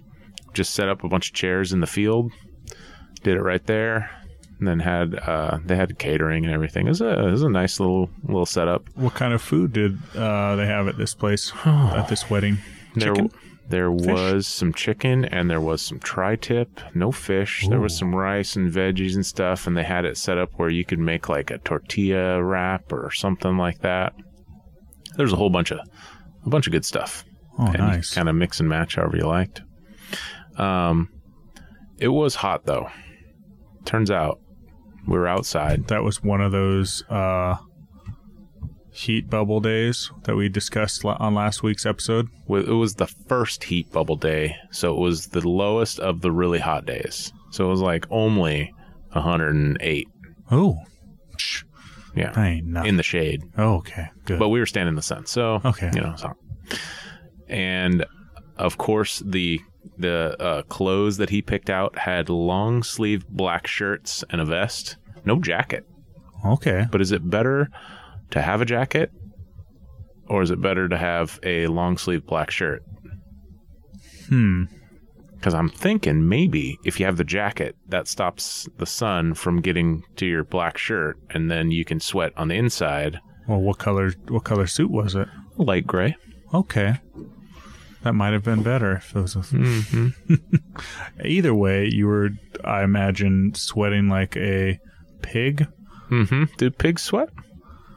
just 0.54 0.74
set 0.74 0.88
up 0.88 1.04
a 1.04 1.08
bunch 1.08 1.28
of 1.28 1.34
chairs 1.34 1.72
in 1.72 1.80
the 1.80 1.86
field. 1.86 2.32
Did 3.22 3.36
it 3.36 3.42
right 3.42 3.64
there. 3.66 4.10
And 4.58 4.68
then 4.68 4.78
had 4.78 5.16
uh, 5.16 5.58
they 5.64 5.76
had 5.76 5.98
catering 5.98 6.44
and 6.44 6.54
everything. 6.54 6.86
It 6.86 6.90
was 6.90 7.00
a 7.00 7.26
it 7.26 7.30
was 7.30 7.42
a 7.42 7.50
nice 7.50 7.80
little 7.80 8.08
little 8.22 8.46
setup. 8.46 8.88
What 8.94 9.14
kind 9.14 9.34
of 9.34 9.42
food 9.42 9.72
did 9.72 9.98
uh, 10.14 10.54
they 10.56 10.66
have 10.66 10.86
at 10.86 10.96
this 10.96 11.14
place 11.14 11.52
at 11.64 12.06
this 12.08 12.30
wedding? 12.30 12.58
There, 12.94 13.14
There 13.72 13.90
was 13.90 14.46
some 14.46 14.74
chicken 14.74 15.24
and 15.24 15.48
there 15.48 15.58
was 15.58 15.80
some 15.80 15.98
tri-tip, 15.98 16.78
no 16.94 17.10
fish. 17.10 17.66
There 17.66 17.80
was 17.80 17.96
some 17.96 18.14
rice 18.14 18.54
and 18.54 18.70
veggies 18.70 19.14
and 19.14 19.24
stuff, 19.24 19.66
and 19.66 19.74
they 19.74 19.82
had 19.82 20.04
it 20.04 20.18
set 20.18 20.36
up 20.36 20.50
where 20.56 20.68
you 20.68 20.84
could 20.84 20.98
make 20.98 21.30
like 21.30 21.50
a 21.50 21.56
tortilla 21.56 22.44
wrap 22.44 22.92
or 22.92 23.10
something 23.10 23.56
like 23.56 23.80
that. 23.80 24.12
There's 25.16 25.32
a 25.32 25.36
whole 25.36 25.48
bunch 25.48 25.70
of 25.70 25.78
a 26.44 26.50
bunch 26.50 26.66
of 26.66 26.72
good 26.74 26.84
stuff. 26.84 27.24
Oh, 27.58 27.68
and 27.68 27.78
nice. 27.78 28.12
kind 28.12 28.28
of 28.28 28.34
mix 28.34 28.60
and 28.60 28.68
match 28.68 28.96
however 28.96 29.16
you 29.16 29.26
liked. 29.26 29.62
Um, 30.58 31.08
it 31.96 32.08
was 32.08 32.34
hot 32.34 32.66
though. 32.66 32.90
Turns 33.86 34.10
out 34.10 34.38
we 35.06 35.16
were 35.16 35.26
outside. 35.26 35.88
That 35.88 36.02
was 36.02 36.22
one 36.22 36.42
of 36.42 36.52
those 36.52 37.04
uh, 37.08 37.56
heat 38.92 39.28
bubble 39.30 39.58
days 39.60 40.10
that 40.24 40.36
we 40.36 40.48
discussed 40.48 41.04
on 41.04 41.34
last 41.34 41.62
week's 41.62 41.86
episode. 41.86 42.28
It 42.48 42.68
was 42.68 42.94
the 42.94 43.06
first 43.06 43.64
heat 43.64 43.90
bubble 43.90 44.16
day, 44.16 44.56
so 44.70 44.94
it 44.94 45.00
was 45.00 45.28
the 45.28 45.46
lowest 45.48 45.98
of 45.98 46.20
the 46.20 46.30
really 46.30 46.58
hot 46.58 46.84
days. 46.86 47.32
So 47.50 47.66
it 47.66 47.70
was 47.70 47.80
like 47.80 48.06
only 48.10 48.72
108. 49.12 50.06
Oh, 50.50 50.76
Yeah, 52.14 52.32
that 52.32 52.38
ain't 52.44 52.66
nothing. 52.66 52.88
in 52.90 52.96
the 52.98 53.02
shade. 53.02 53.42
oh, 53.56 53.76
okay, 53.76 54.08
good. 54.26 54.38
But 54.38 54.50
we 54.50 54.58
were 54.60 54.66
standing 54.66 54.90
in 54.92 54.96
the 54.96 55.02
sun, 55.02 55.24
so 55.26 55.60
Okay. 55.64 55.90
you 55.94 56.00
know. 56.02 56.14
So. 56.16 56.32
And 57.48 58.04
of 58.56 58.78
course, 58.78 59.22
the 59.24 59.60
the 59.98 60.36
uh, 60.40 60.62
clothes 60.62 61.16
that 61.16 61.30
he 61.30 61.42
picked 61.42 61.68
out 61.70 61.98
had 61.98 62.28
long 62.28 62.82
sleeve 62.82 63.26
black 63.28 63.66
shirts 63.66 64.22
and 64.30 64.40
a 64.40 64.44
vest, 64.44 64.96
no 65.24 65.40
jacket. 65.40 65.84
okay. 66.46 66.86
But 66.90 67.00
is 67.00 67.12
it 67.12 67.28
better 67.28 67.68
to 68.32 68.42
have 68.42 68.60
a 68.60 68.64
jacket 68.64 69.10
or 70.28 70.42
is 70.42 70.50
it 70.50 70.60
better 70.60 70.88
to 70.88 70.96
have 70.96 71.38
a 71.42 71.66
long 71.66 71.98
sleeve 71.98 72.26
black 72.26 72.50
shirt? 72.50 72.82
Hmm. 74.28 74.64
Because 75.34 75.54
I'm 75.54 75.68
thinking 75.68 76.28
maybe 76.28 76.78
if 76.84 77.00
you 77.00 77.06
have 77.06 77.16
the 77.16 77.24
jacket, 77.24 77.76
that 77.88 78.06
stops 78.06 78.68
the 78.78 78.86
sun 78.86 79.34
from 79.34 79.60
getting 79.60 80.04
to 80.16 80.24
your 80.26 80.44
black 80.44 80.78
shirt, 80.78 81.18
and 81.30 81.50
then 81.50 81.72
you 81.72 81.84
can 81.84 81.98
sweat 81.98 82.32
on 82.36 82.46
the 82.48 82.54
inside. 82.54 83.18
Well, 83.48 83.60
what 83.60 83.78
color? 83.78 84.12
What 84.28 84.44
color 84.44 84.68
suit 84.68 84.90
was 84.90 85.16
it? 85.16 85.26
Light 85.56 85.84
gray. 85.84 86.16
Okay. 86.54 86.94
That 88.04 88.14
might 88.14 88.32
have 88.32 88.44
been 88.44 88.62
better 88.62 88.92
if 88.92 89.14
it 89.16 89.20
was. 89.20 89.34
A, 89.36 89.40
Mm-hmm. 89.40 90.34
either 91.24 91.54
way, 91.54 91.88
you 91.88 92.06
were, 92.06 92.30
I 92.64 92.84
imagine, 92.84 93.54
sweating 93.54 94.08
like 94.08 94.36
a 94.36 94.78
pig. 95.22 95.66
Mm-hmm. 96.10 96.44
Did 96.56 96.78
pigs 96.78 97.02
sweat? 97.02 97.30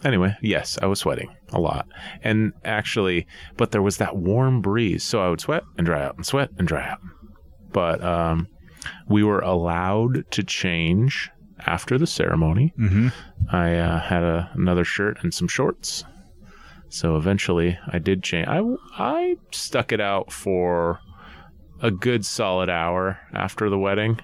Anyway, 0.05 0.37
yes, 0.39 0.77
I 0.83 0.85
was 0.85 0.99
sweating 0.99 1.35
a 1.49 1.59
lot. 1.59 1.87
And 2.23 2.53
actually, 2.63 3.25
but 3.57 3.71
there 3.71 3.81
was 3.81 3.97
that 3.97 4.15
warm 4.15 4.61
breeze, 4.61 5.03
so 5.03 5.19
I 5.19 5.29
would 5.29 5.41
sweat 5.41 5.63
and 5.77 5.85
dry 5.85 6.03
out 6.03 6.15
and 6.15 6.25
sweat 6.25 6.51
and 6.59 6.67
dry 6.67 6.87
out. 6.87 6.99
But 7.73 8.03
um, 8.03 8.47
we 9.09 9.23
were 9.23 9.39
allowed 9.39 10.29
to 10.31 10.43
change 10.43 11.31
after 11.65 11.97
the 11.97 12.05
ceremony. 12.05 12.71
Mm-hmm. 12.77 13.07
I 13.49 13.79
uh, 13.79 13.99
had 13.99 14.21
a, 14.21 14.51
another 14.53 14.83
shirt 14.83 15.17
and 15.23 15.33
some 15.33 15.47
shorts. 15.47 16.03
So 16.89 17.17
eventually 17.17 17.79
I 17.91 17.97
did 17.97 18.21
change. 18.21 18.47
I, 18.47 18.61
I 18.93 19.37
stuck 19.51 19.91
it 19.91 19.99
out 19.99 20.31
for 20.31 20.99
a 21.81 21.89
good 21.89 22.25
solid 22.25 22.69
hour 22.69 23.19
after 23.33 23.71
the 23.71 23.79
wedding. 23.79 24.19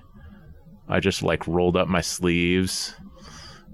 I 0.87 0.99
just 0.99 1.23
like 1.23 1.47
rolled 1.47 1.75
up 1.75 1.87
my 1.87 2.01
sleeves 2.01 2.93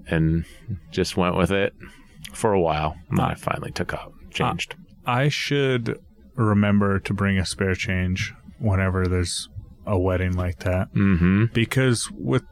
and 0.08 0.44
just 0.90 1.16
went 1.16 1.36
with 1.36 1.50
it 1.50 1.72
for 2.32 2.52
a 2.52 2.60
while. 2.60 2.96
And 3.08 3.18
then 3.18 3.26
I 3.26 3.34
finally 3.34 3.70
took 3.70 3.92
out, 3.94 4.12
changed. 4.30 4.74
I 5.06 5.28
should 5.28 5.98
remember 6.34 6.98
to 7.00 7.14
bring 7.14 7.38
a 7.38 7.44
spare 7.46 7.74
change 7.74 8.32
whenever 8.58 9.06
there's 9.06 9.48
a 9.86 9.98
wedding 9.98 10.32
like 10.34 10.58
that 10.60 10.92
mm-hmm. 10.94 11.46
because 11.54 12.10
with 12.12 12.42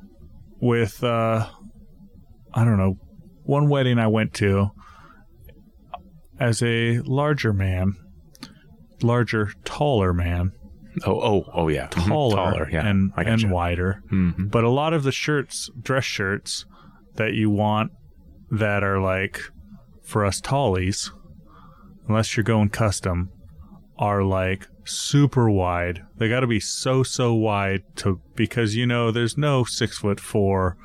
with 0.60 1.04
uh 1.04 1.46
I 2.54 2.64
don't 2.64 2.78
know 2.78 2.96
one 3.44 3.68
wedding 3.68 3.98
I 3.98 4.06
went 4.06 4.32
to 4.34 4.70
as 6.40 6.62
a 6.62 6.98
larger 7.00 7.52
man 7.52 7.94
larger 9.02 9.50
taller 9.64 10.12
man 10.12 10.52
Oh, 11.04 11.20
oh, 11.20 11.44
oh, 11.52 11.68
yeah. 11.68 11.88
Mhm. 11.90 12.08
taller, 12.08 12.70
yeah. 12.72 12.86
and 12.86 13.12
I 13.16 13.22
and 13.24 13.42
gotcha. 13.42 13.52
wider 13.54 14.02
Mhm. 14.10 14.50
but 14.50 14.64
a 14.64 14.70
lot 14.70 14.94
of 14.94 15.02
the 15.02 15.12
shirts 15.12 15.68
dress 15.80 16.04
shirts 16.04 16.64
that 17.16 17.34
you 17.34 17.50
want 17.50 17.90
that 18.50 18.82
are 18.82 19.00
like 19.00 19.40
for 20.02 20.24
us 20.24 20.40
tallies 20.40 21.10
unless 22.08 22.36
you're 22.36 22.44
going 22.44 22.68
custom 22.68 23.30
are 23.98 24.22
like 24.22 24.66
super 24.84 25.50
wide 25.50 26.00
they 26.18 26.28
got 26.28 26.40
to 26.40 26.46
be 26.46 26.60
so 26.60 27.02
so 27.02 27.34
wide 27.34 27.82
to 27.96 28.20
because 28.36 28.76
you 28.76 28.86
know 28.86 29.10
there's 29.10 29.36
no 29.36 29.64
six 29.64 29.98
foot 29.98 30.20
four 30.20 30.76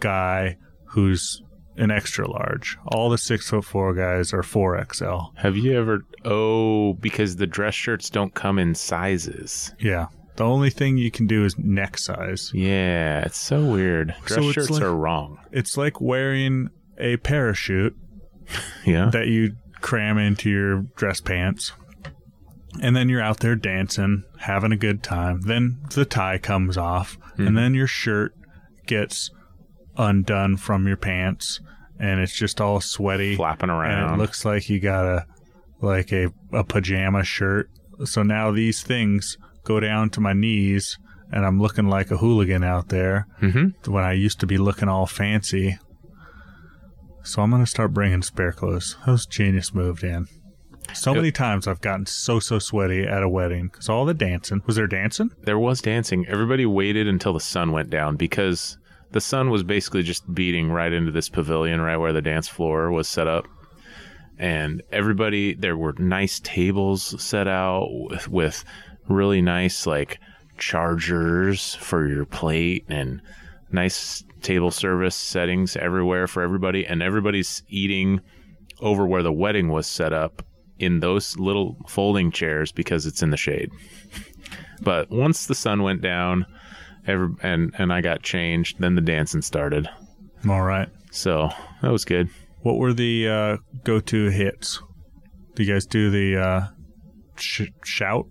guy 0.00 0.56
who's 0.90 1.42
an 1.76 1.90
extra 1.90 2.28
large 2.28 2.76
all 2.88 3.08
the 3.08 3.16
six 3.16 3.48
foot 3.48 3.64
four 3.64 3.94
guys 3.94 4.32
are 4.32 4.42
4xl 4.42 5.30
Have 5.38 5.56
you 5.56 5.78
ever? 5.78 6.00
Oh, 6.24 6.94
because 6.94 7.36
the 7.36 7.46
dress 7.46 7.74
shirts 7.74 8.10
don't 8.10 8.34
come 8.34 8.58
in 8.58 8.74
sizes. 8.74 9.72
yeah 9.78 10.06
the 10.38 10.44
only 10.44 10.70
thing 10.70 10.96
you 10.96 11.10
can 11.10 11.26
do 11.26 11.44
is 11.44 11.58
neck 11.58 11.98
size 11.98 12.52
Yeah, 12.54 13.22
it's 13.26 13.38
so 13.38 13.64
weird. 13.64 14.14
Dress 14.24 14.40
So 14.40 14.44
it's 14.44 14.54
shirts 14.54 14.70
like- 14.70 14.82
are 14.82 14.94
wrong. 14.94 15.38
it's 15.50 15.76
like 15.76 16.00
wearing 16.00 16.68
a 16.98 17.16
parachute 17.18 17.96
Yeah. 18.86 19.10
that 19.10 19.26
you 19.26 19.56
cram 19.80 20.16
into 20.16 20.48
your 20.48 20.82
dress 20.96 21.20
pants. 21.20 21.72
And 22.80 22.94
then 22.94 23.08
you're 23.08 23.22
out 23.22 23.40
there 23.40 23.56
dancing, 23.56 24.22
having 24.38 24.70
a 24.70 24.76
good 24.76 25.02
time. 25.02 25.40
Then 25.40 25.80
the 25.94 26.04
tie 26.04 26.38
comes 26.38 26.76
off, 26.76 27.16
and 27.36 27.48
hmm. 27.48 27.54
then 27.56 27.74
your 27.74 27.88
shirt 27.88 28.32
gets 28.86 29.30
undone 29.96 30.56
from 30.56 30.86
your 30.86 30.96
pants, 30.96 31.60
and 31.98 32.20
it's 32.20 32.36
just 32.36 32.60
all 32.60 32.80
sweaty. 32.80 33.34
Flapping 33.34 33.70
and 33.70 33.78
around. 33.80 34.14
it 34.14 34.18
looks 34.18 34.44
like 34.44 34.68
you 34.68 34.78
got 34.80 35.06
a 35.06 35.26
like 35.80 36.12
a, 36.12 36.28
a 36.52 36.62
pajama 36.62 37.24
shirt. 37.24 37.68
So 38.04 38.22
now 38.22 38.52
these 38.52 38.82
things 38.82 39.36
go 39.68 39.78
down 39.78 40.08
to 40.10 40.20
my 40.20 40.32
knees, 40.32 40.98
and 41.30 41.44
I'm 41.44 41.60
looking 41.60 41.88
like 41.88 42.10
a 42.10 42.16
hooligan 42.16 42.64
out 42.64 42.88
there 42.88 43.26
mm-hmm. 43.42 43.92
when 43.92 44.02
I 44.02 44.12
used 44.12 44.40
to 44.40 44.46
be 44.46 44.56
looking 44.56 44.88
all 44.88 45.06
fancy. 45.06 45.78
So 47.22 47.42
I'm 47.42 47.50
gonna 47.50 47.66
start 47.66 47.92
bringing 47.92 48.22
spare 48.22 48.52
clothes. 48.52 48.96
That 49.04 49.12
was 49.12 49.26
a 49.26 49.28
genius 49.28 49.74
move, 49.74 50.00
Dan. 50.00 50.26
So 50.94 51.14
many 51.14 51.30
times 51.30 51.66
I've 51.66 51.82
gotten 51.82 52.06
so 52.06 52.40
so 52.40 52.58
sweaty 52.58 53.02
at 53.02 53.22
a 53.22 53.28
wedding 53.28 53.68
because 53.68 53.90
all 53.90 54.06
the 54.06 54.14
dancing. 54.14 54.62
Was 54.64 54.76
there 54.76 54.86
dancing? 54.86 55.30
There 55.42 55.58
was 55.58 55.82
dancing. 55.82 56.26
Everybody 56.26 56.64
waited 56.64 57.06
until 57.06 57.34
the 57.34 57.40
sun 57.40 57.72
went 57.72 57.90
down 57.90 58.16
because 58.16 58.78
the 59.12 59.20
sun 59.20 59.50
was 59.50 59.62
basically 59.62 60.02
just 60.02 60.32
beating 60.32 60.70
right 60.70 60.92
into 60.92 61.12
this 61.12 61.28
pavilion, 61.28 61.82
right 61.82 61.98
where 61.98 62.14
the 62.14 62.22
dance 62.22 62.48
floor 62.48 62.90
was 62.90 63.06
set 63.06 63.26
up. 63.26 63.46
And 64.38 64.82
everybody, 64.90 65.54
there 65.54 65.76
were 65.76 65.94
nice 65.98 66.40
tables 66.40 67.20
set 67.22 67.48
out 67.48 67.88
with, 67.90 68.28
with 68.28 68.64
really 69.08 69.42
nice, 69.42 69.86
like, 69.86 70.18
chargers 70.58 71.74
for 71.76 72.06
your 72.08 72.24
plate 72.24 72.84
and 72.88 73.20
nice 73.70 74.24
table 74.42 74.70
service 74.70 75.14
settings 75.14 75.76
everywhere 75.76 76.26
for 76.26 76.42
everybody. 76.42 76.86
And 76.86 77.02
everybody's 77.02 77.62
eating 77.68 78.20
over 78.80 79.06
where 79.06 79.22
the 79.22 79.32
wedding 79.32 79.68
was 79.68 79.86
set 79.86 80.12
up 80.12 80.42
in 80.78 81.00
those 81.00 81.36
little 81.38 81.76
folding 81.88 82.30
chairs 82.30 82.70
because 82.72 83.06
it's 83.06 83.22
in 83.22 83.30
the 83.30 83.36
shade. 83.36 83.70
But 84.80 85.10
once 85.10 85.46
the 85.46 85.56
sun 85.56 85.82
went 85.82 86.02
down, 86.02 86.46
every, 87.06 87.30
and 87.42 87.74
and 87.78 87.92
I 87.92 88.00
got 88.00 88.22
changed, 88.22 88.78
then 88.78 88.94
the 88.94 89.00
dancing 89.00 89.42
started. 89.42 89.88
All 90.48 90.62
right. 90.62 90.88
So 91.10 91.50
that 91.82 91.90
was 91.90 92.04
good. 92.04 92.28
What 92.62 92.76
were 92.76 92.92
the 92.92 93.28
uh, 93.28 93.56
go 93.84 94.00
to 94.00 94.28
hits? 94.30 94.80
Do 95.54 95.64
you 95.64 95.72
guys 95.72 95.86
do 95.86 96.10
the 96.10 96.40
uh, 96.40 96.66
sh- 97.36 97.72
shout? 97.84 98.26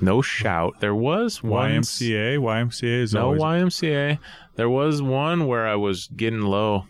No 0.00 0.22
shout. 0.22 0.80
There 0.80 0.94
was 0.94 1.42
one 1.42 1.70
YMCA. 1.82 2.38
YMCA 2.38 3.02
is 3.02 3.14
No 3.14 3.24
always 3.26 3.40
YMCA. 3.42 4.18
There 4.56 4.68
was 4.70 5.00
one 5.02 5.46
where 5.46 5.66
I 5.66 5.76
was 5.76 6.06
getting 6.08 6.40
low. 6.42 6.86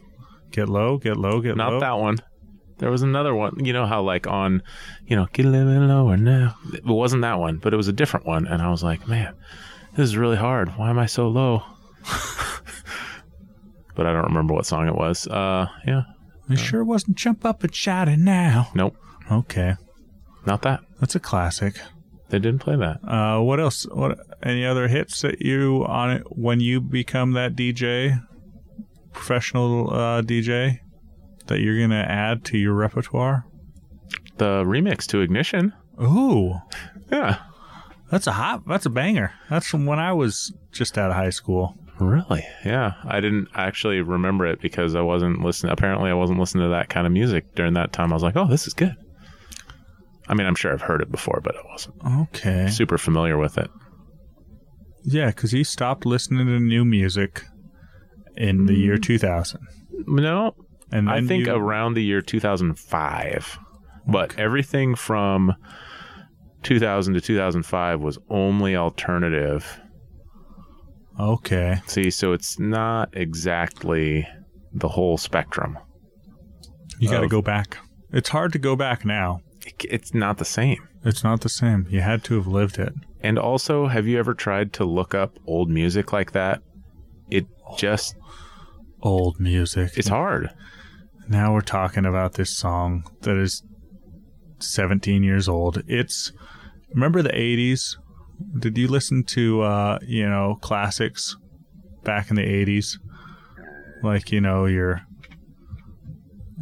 get 0.52 0.68
low, 0.68 0.98
get 0.98 1.16
low, 1.16 1.40
get 1.40 1.50
low. 1.56 1.64
Not 1.64 1.72
low. 1.74 1.80
that 1.80 1.98
one. 1.98 2.18
There 2.78 2.90
was 2.90 3.02
another 3.02 3.34
one. 3.34 3.62
You 3.64 3.72
know 3.74 3.84
how 3.86 4.00
like 4.02 4.26
on, 4.26 4.62
you 5.06 5.14
know, 5.16 5.26
get 5.32 5.44
a 5.44 5.48
little 5.50 5.70
bit 5.72 5.80
lower 5.86 6.16
now. 6.16 6.56
It 6.72 6.84
wasn't 6.86 7.22
that 7.22 7.38
one, 7.38 7.58
but 7.58 7.74
it 7.74 7.76
was 7.76 7.88
a 7.88 7.92
different 7.92 8.24
one, 8.26 8.46
and 8.46 8.62
I 8.62 8.70
was 8.70 8.82
like, 8.82 9.06
man, 9.06 9.34
this 9.96 10.04
is 10.04 10.16
really 10.16 10.36
hard. 10.38 10.70
Why 10.78 10.88
am 10.88 10.98
I 10.98 11.04
so 11.06 11.28
low? 11.28 11.62
but 13.94 14.06
I 14.06 14.12
don't 14.12 14.24
remember 14.24 14.54
what 14.54 14.66
song 14.66 14.88
it 14.88 14.94
was. 14.96 15.26
Uh, 15.26 15.66
yeah, 15.86 16.02
It 16.48 16.56
sure 16.58 16.82
wasn't 16.84 17.16
jump 17.16 17.44
up 17.44 17.62
and 17.62 17.74
shout 17.74 18.08
it 18.08 18.18
now. 18.18 18.68
nope, 18.74 18.96
Okay, 19.30 19.74
not 20.46 20.62
that. 20.62 20.80
that's 21.00 21.14
a 21.14 21.20
classic. 21.20 21.78
They 22.30 22.38
didn't 22.38 22.60
play 22.60 22.76
that. 22.76 23.00
Uh, 23.06 23.40
what 23.42 23.60
else? 23.60 23.84
What 23.92 24.18
any 24.42 24.64
other 24.64 24.88
hits 24.88 25.20
that 25.22 25.40
you 25.42 25.84
on 25.86 26.10
it 26.12 26.22
when 26.30 26.60
you 26.60 26.80
become 26.80 27.32
that 27.32 27.54
DJ? 27.54 28.20
professional 29.12 29.90
uh, 29.92 30.22
DJ 30.22 30.78
that 31.46 31.60
you're 31.60 31.78
gonna 31.80 32.00
add 32.08 32.44
to 32.46 32.58
your 32.58 32.74
repertoire? 32.74 33.44
The 34.38 34.62
remix 34.64 35.06
to 35.08 35.20
Ignition. 35.20 35.72
Ooh, 36.00 36.54
Yeah. 37.10 37.38
that's 38.10 38.26
a 38.26 38.32
hot. 38.32 38.62
That's 38.66 38.86
a 38.86 38.90
banger. 38.90 39.32
That's 39.50 39.66
from 39.66 39.84
when 39.84 39.98
I 39.98 40.12
was 40.12 40.54
just 40.72 40.96
out 40.96 41.10
of 41.10 41.16
high 41.16 41.30
school. 41.30 41.74
Really? 41.98 42.46
Yeah. 42.64 42.94
I 43.04 43.20
didn't 43.20 43.48
actually 43.54 44.00
remember 44.00 44.46
it 44.46 44.60
because 44.62 44.94
I 44.94 45.02
wasn't 45.02 45.42
listening. 45.42 45.72
Apparently, 45.72 46.08
I 46.10 46.14
wasn't 46.14 46.38
listening 46.38 46.64
to 46.64 46.70
that 46.70 46.88
kind 46.88 47.06
of 47.06 47.12
music 47.12 47.54
during 47.54 47.74
that 47.74 47.92
time. 47.92 48.10
I 48.12 48.16
was 48.16 48.22
like, 48.22 48.36
oh, 48.36 48.46
this 48.46 48.66
is 48.66 48.72
good. 48.72 48.94
I 50.30 50.34
mean, 50.34 50.46
I'm 50.46 50.54
sure 50.54 50.72
I've 50.72 50.80
heard 50.82 51.02
it 51.02 51.10
before, 51.10 51.40
but 51.42 51.56
I 51.56 51.60
wasn't 51.70 51.96
Okay. 52.28 52.68
super 52.68 52.96
familiar 52.98 53.36
with 53.36 53.58
it. 53.58 53.68
Yeah, 55.04 55.26
because 55.26 55.50
he 55.50 55.64
stopped 55.64 56.06
listening 56.06 56.46
to 56.46 56.60
new 56.60 56.84
music 56.84 57.42
in 58.36 58.66
the 58.66 58.74
year 58.74 58.96
mm. 58.96 59.02
2000. 59.02 59.60
No, 60.06 60.54
And 60.92 61.10
I 61.10 61.16
then 61.16 61.28
think 61.28 61.46
you- 61.46 61.54
around 61.54 61.94
the 61.94 62.02
year 62.04 62.20
2005. 62.22 63.58
But 64.06 64.38
everything 64.38 64.94
from 64.94 65.54
2000 66.62 67.14
to 67.14 67.20
2005 67.20 68.00
was 68.00 68.18
only 68.30 68.76
alternative. 68.76 69.80
okay. 71.18 71.80
See, 71.86 72.10
so 72.10 72.32
it's 72.32 72.58
not 72.58 73.10
exactly 73.12 74.26
the 74.72 74.88
whole 74.88 75.18
spectrum. 75.18 75.76
You 76.98 77.08
got 77.10 77.18
to 77.18 77.24
Of- 77.24 77.30
go 77.30 77.42
back. 77.42 77.78
It's 78.12 78.28
hard 78.30 78.52
to 78.52 78.58
go 78.58 78.74
back 78.76 79.04
now. 79.04 79.40
It- 79.66 79.84
It's 79.90 80.14
not 80.14 80.38
the 80.38 80.44
same. 80.44 80.78
It's 81.04 81.24
not 81.24 81.40
the 81.42 81.48
same. 81.48 81.86
You 81.90 82.00
had 82.00 82.22
to 82.24 82.34
have 82.36 82.46
lived 82.46 82.78
it. 82.78 82.92
And 83.22 83.38
also, 83.38 83.86
have 83.88 84.06
you 84.06 84.18
ever 84.18 84.34
tried 84.34 84.72
to 84.74 84.84
look 84.84 85.14
up 85.14 85.38
old 85.46 85.68
music 85.70 86.12
like 86.12 86.32
that? 86.32 86.62
It 87.30 87.46
just, 87.78 88.16
Old 89.02 89.38
music. 89.40 89.92
it's 89.96 90.08
hard. 90.08 90.50
now 91.28 91.54
we're 91.54 91.60
talking 91.60 92.04
about 92.04 92.34
this 92.34 92.50
song 92.56 93.04
that 93.22 93.36
is 93.36 93.62
17 94.58 95.22
years 95.22 95.48
old. 95.48 95.82
It's 95.86 96.32
remember 96.92 97.22
the 97.22 97.30
80s? 97.30 97.96
Did 98.58 98.76
you 98.76 98.88
listen 98.88 99.22
to 99.24 99.62
uh, 99.62 99.98
you 100.06 100.28
know, 100.28 100.56
classics 100.60 101.36
back 102.04 102.30
in 102.30 102.36
the 102.36 102.42
80s? 102.42 102.98
Like, 104.02 104.32
you 104.32 104.40
know, 104.40 104.64
your 104.66 105.02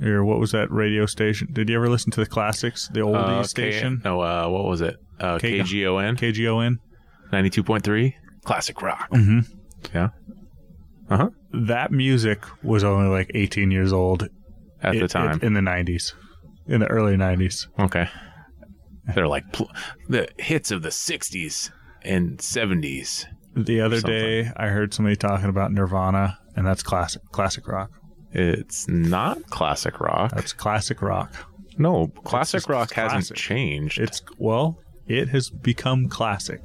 your 0.01 0.25
what 0.25 0.39
was 0.39 0.53
that 0.53 0.71
radio 0.71 1.07
station? 1.07 1.49
Did 1.53 1.69
you 1.69 1.77
ever 1.77 1.89
listen 1.89 2.11
to 2.13 2.21
the 2.21 2.27
classics, 2.27 2.89
the 2.93 3.01
oldie 3.01 3.17
Uh, 3.41 3.43
station? 3.43 3.97
K- 3.99 4.03
no, 4.09 4.21
uh, 4.21 4.49
what 4.49 4.65
was 4.65 4.81
it? 4.81 4.97
Uh, 5.21 5.39
K- 5.39 5.59
KGON 5.61 6.17
KGON? 6.19 6.77
92.3 7.33 8.15
classic 8.45 8.81
rock. 8.83 9.11
Mm-hmm. 9.11 9.41
Yeah. 9.95 10.09
Uh 11.11 11.17
huh. 11.17 11.31
That 11.53 11.91
music 11.93 12.45
was 12.63 12.85
only 12.85 13.09
like 13.09 13.31
18 13.35 13.71
years 13.71 13.93
old 13.93 14.29
At 14.83 14.95
i- 14.95 14.99
the 14.99 15.05
i- 15.05 15.07
time. 15.09 15.41
in 15.43 15.55
the 15.55 15.61
90s. 15.61 16.15
In 16.67 16.81
the 16.81 16.87
early 16.87 17.17
90s. 17.17 17.67
Okay. 17.79 18.09
They're 19.15 19.27
like 19.29 19.53
pl- 19.53 19.71
the 20.09 20.29
hits 20.39 20.71
of 20.71 20.83
the 20.83 20.91
60s 20.91 21.71
and 22.03 22.39
70s. 22.39 23.25
The 23.57 23.81
other 23.81 24.01
day, 24.03 24.51
I 24.57 24.67
heard 24.69 24.93
somebody 24.93 25.17
talking 25.17 25.49
about 25.49 25.73
Nirvana, 25.73 26.39
and 26.55 26.67
that's 26.67 26.83
classic 26.83 27.23
classic 27.33 27.67
rock. 27.67 27.91
It's 28.33 28.87
not 28.89 29.49
classic 29.51 30.01
rock. 30.01 30.33
That's 30.35 30.53
classic 30.53 31.01
rock. 31.03 31.33
no, 31.79 32.09
classic 32.25 32.69
rock 32.69 32.93
hasn't 32.93 33.37
changed. 33.37 33.99
It's 33.99 34.23
well, 34.39 34.79
it 35.07 35.29
has 35.31 35.49
become 35.51 36.09
classic 36.09 36.61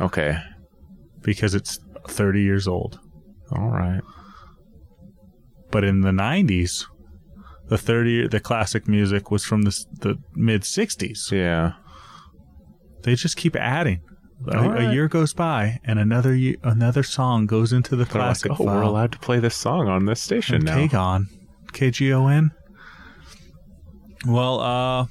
okay. 0.00 0.38
because 1.22 1.54
it's 1.54 1.78
30 2.08 2.42
years 2.42 2.66
old. 2.66 2.98
All 3.52 3.70
right. 3.70 4.02
But 5.70 5.84
in 5.84 6.00
the 6.00 6.10
90s, 6.10 6.86
the 7.68 7.78
30 7.78 8.28
the 8.28 8.40
classic 8.40 8.88
music 8.88 9.30
was 9.30 9.44
from 9.44 9.62
the 9.62 9.84
the 10.00 10.18
mid 10.34 10.62
60s. 10.62 11.30
Yeah. 11.30 11.74
They 13.02 13.14
just 13.14 13.36
keep 13.36 13.54
adding. 13.54 14.02
A, 14.48 14.56
All 14.58 14.72
a 14.76 14.92
year 14.92 15.08
goes 15.08 15.32
by, 15.32 15.80
and 15.84 15.98
another 15.98 16.38
another 16.62 17.02
song 17.02 17.46
goes 17.46 17.72
into 17.72 17.96
the 17.96 18.04
They're 18.04 18.20
like, 18.22 18.40
classic. 18.40 18.52
oh, 18.60 18.64
we're 18.64 18.82
allowed 18.82 19.12
to 19.12 19.18
play 19.18 19.38
this 19.40 19.56
song 19.56 19.88
on 19.88 20.04
this 20.04 20.20
station 20.20 20.62
now. 20.64 20.76
KGON. 20.76 21.26
KGON. 21.72 22.50
Well, 24.26 24.60
uh, 24.60 25.06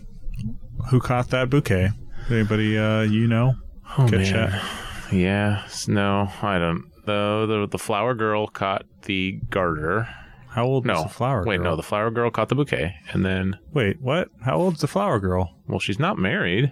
who 0.90 1.00
caught 1.00 1.30
that 1.30 1.50
bouquet? 1.50 1.90
Anybody, 2.30 2.78
uh, 2.78 3.02
you 3.02 3.28
know? 3.28 3.56
Oh, 3.98 4.08
Good 4.08 4.22
man. 4.22 4.32
chat. 4.52 4.64
Yeah. 5.12 5.66
No, 5.88 6.30
I 6.42 6.58
don't. 6.60 6.84
The, 7.06 7.46
the 7.48 7.68
the 7.72 7.78
flower 7.78 8.16
girl 8.16 8.48
caught 8.48 8.86
the 9.04 9.40
garter. 9.50 10.08
How 10.50 10.66
old 10.66 10.86
No, 10.86 10.96
is 11.00 11.04
the 11.04 11.10
flower 11.10 11.44
wait, 11.46 11.58
girl? 11.58 11.72
no, 11.72 11.76
the 11.76 11.84
flower 11.84 12.10
girl 12.10 12.32
caught 12.32 12.50
the 12.50 12.56
bouquet, 12.56 12.96
and 13.12 13.24
then 13.26 13.58
Wait, 13.74 14.02
what? 14.02 14.30
How 14.44 14.56
old's 14.56 14.82
the 14.82 14.88
flower 14.88 15.20
girl? 15.20 15.54
well, 15.68 15.80
she's 15.80 16.00
not 16.00 16.18
married. 16.18 16.72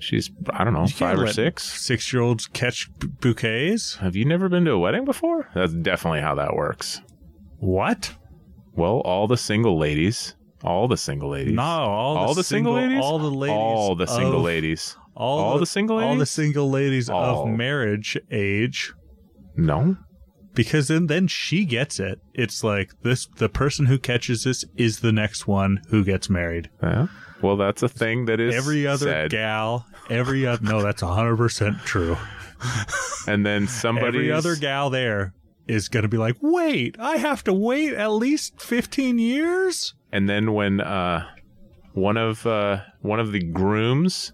She's 0.00 0.30
I 0.50 0.64
don't 0.64 0.72
know 0.74 0.82
You 0.82 0.88
five 0.88 1.18
or 1.18 1.26
six. 1.26 1.64
Six-year-olds 1.64 2.46
catch 2.48 2.88
b- 2.98 3.08
bouquets? 3.20 3.96
Have 3.96 4.14
you 4.16 4.24
never 4.24 4.48
been 4.48 4.64
to 4.66 4.72
a 4.72 4.78
wedding 4.78 5.04
before? 5.04 5.48
That's 5.54 5.72
definitely 5.72 6.20
how 6.20 6.34
that 6.36 6.54
works. 6.54 7.00
What? 7.58 8.14
Well, 8.74 9.00
all 9.00 9.26
the 9.26 9.36
single 9.36 9.76
ladies, 9.78 10.36
all 10.62 10.86
the 10.86 10.96
single 10.96 11.30
ladies, 11.30 11.54
No, 11.54 11.62
all, 11.62 12.16
all 12.16 12.34
the 12.34 12.44
single, 12.44 12.74
ladies, 12.74 13.00
all 13.02 13.18
the 13.18 13.30
ladies, 13.30 13.56
all 13.56 13.94
the 13.96 14.06
single 14.06 14.38
of- 14.38 14.44
ladies, 14.44 14.96
all, 15.16 15.38
all 15.40 15.58
the 15.58 15.66
single 15.66 15.98
all 15.98 16.14
the 16.16 16.26
single 16.26 16.70
ladies 16.70 17.10
All. 17.10 17.42
of 17.42 17.48
marriage 17.48 18.16
age. 18.30 18.92
No, 19.56 19.96
Because 20.58 20.88
then, 20.88 21.06
then 21.06 21.28
she 21.28 21.64
gets 21.64 22.00
it. 22.00 22.18
It's 22.34 22.64
like 22.64 22.90
this: 23.02 23.26
the 23.36 23.48
person 23.48 23.86
who 23.86 23.96
catches 23.96 24.42
this 24.42 24.64
is 24.76 24.98
the 24.98 25.12
next 25.12 25.46
one 25.46 25.80
who 25.90 26.02
gets 26.02 26.28
married. 26.28 26.68
yeah. 26.82 27.06
Well, 27.40 27.56
that's 27.56 27.84
a 27.84 27.88
thing 27.88 28.24
that 28.24 28.40
is 28.40 28.52
every 28.56 28.84
other 28.84 29.06
said. 29.06 29.30
gal, 29.30 29.86
every 30.10 30.44
other 30.48 30.64
no, 30.64 30.82
that's 30.82 31.00
hundred 31.00 31.36
percent 31.36 31.78
true. 31.84 32.16
and 33.28 33.46
then 33.46 33.68
somebody 33.68 34.18
Every 34.18 34.32
other 34.32 34.56
gal 34.56 34.90
there 34.90 35.32
is 35.68 35.88
going 35.88 36.02
to 36.02 36.08
be 36.08 36.16
like, 36.16 36.34
wait, 36.40 36.96
I 36.98 37.18
have 37.18 37.44
to 37.44 37.52
wait 37.52 37.94
at 37.94 38.10
least 38.10 38.60
fifteen 38.60 39.20
years. 39.20 39.94
and 40.10 40.28
then 40.28 40.54
when 40.54 40.80
uh, 40.80 41.24
one 41.92 42.16
of 42.16 42.44
uh, 42.48 42.80
one 43.00 43.20
of 43.20 43.30
the 43.30 43.44
groom's 43.44 44.32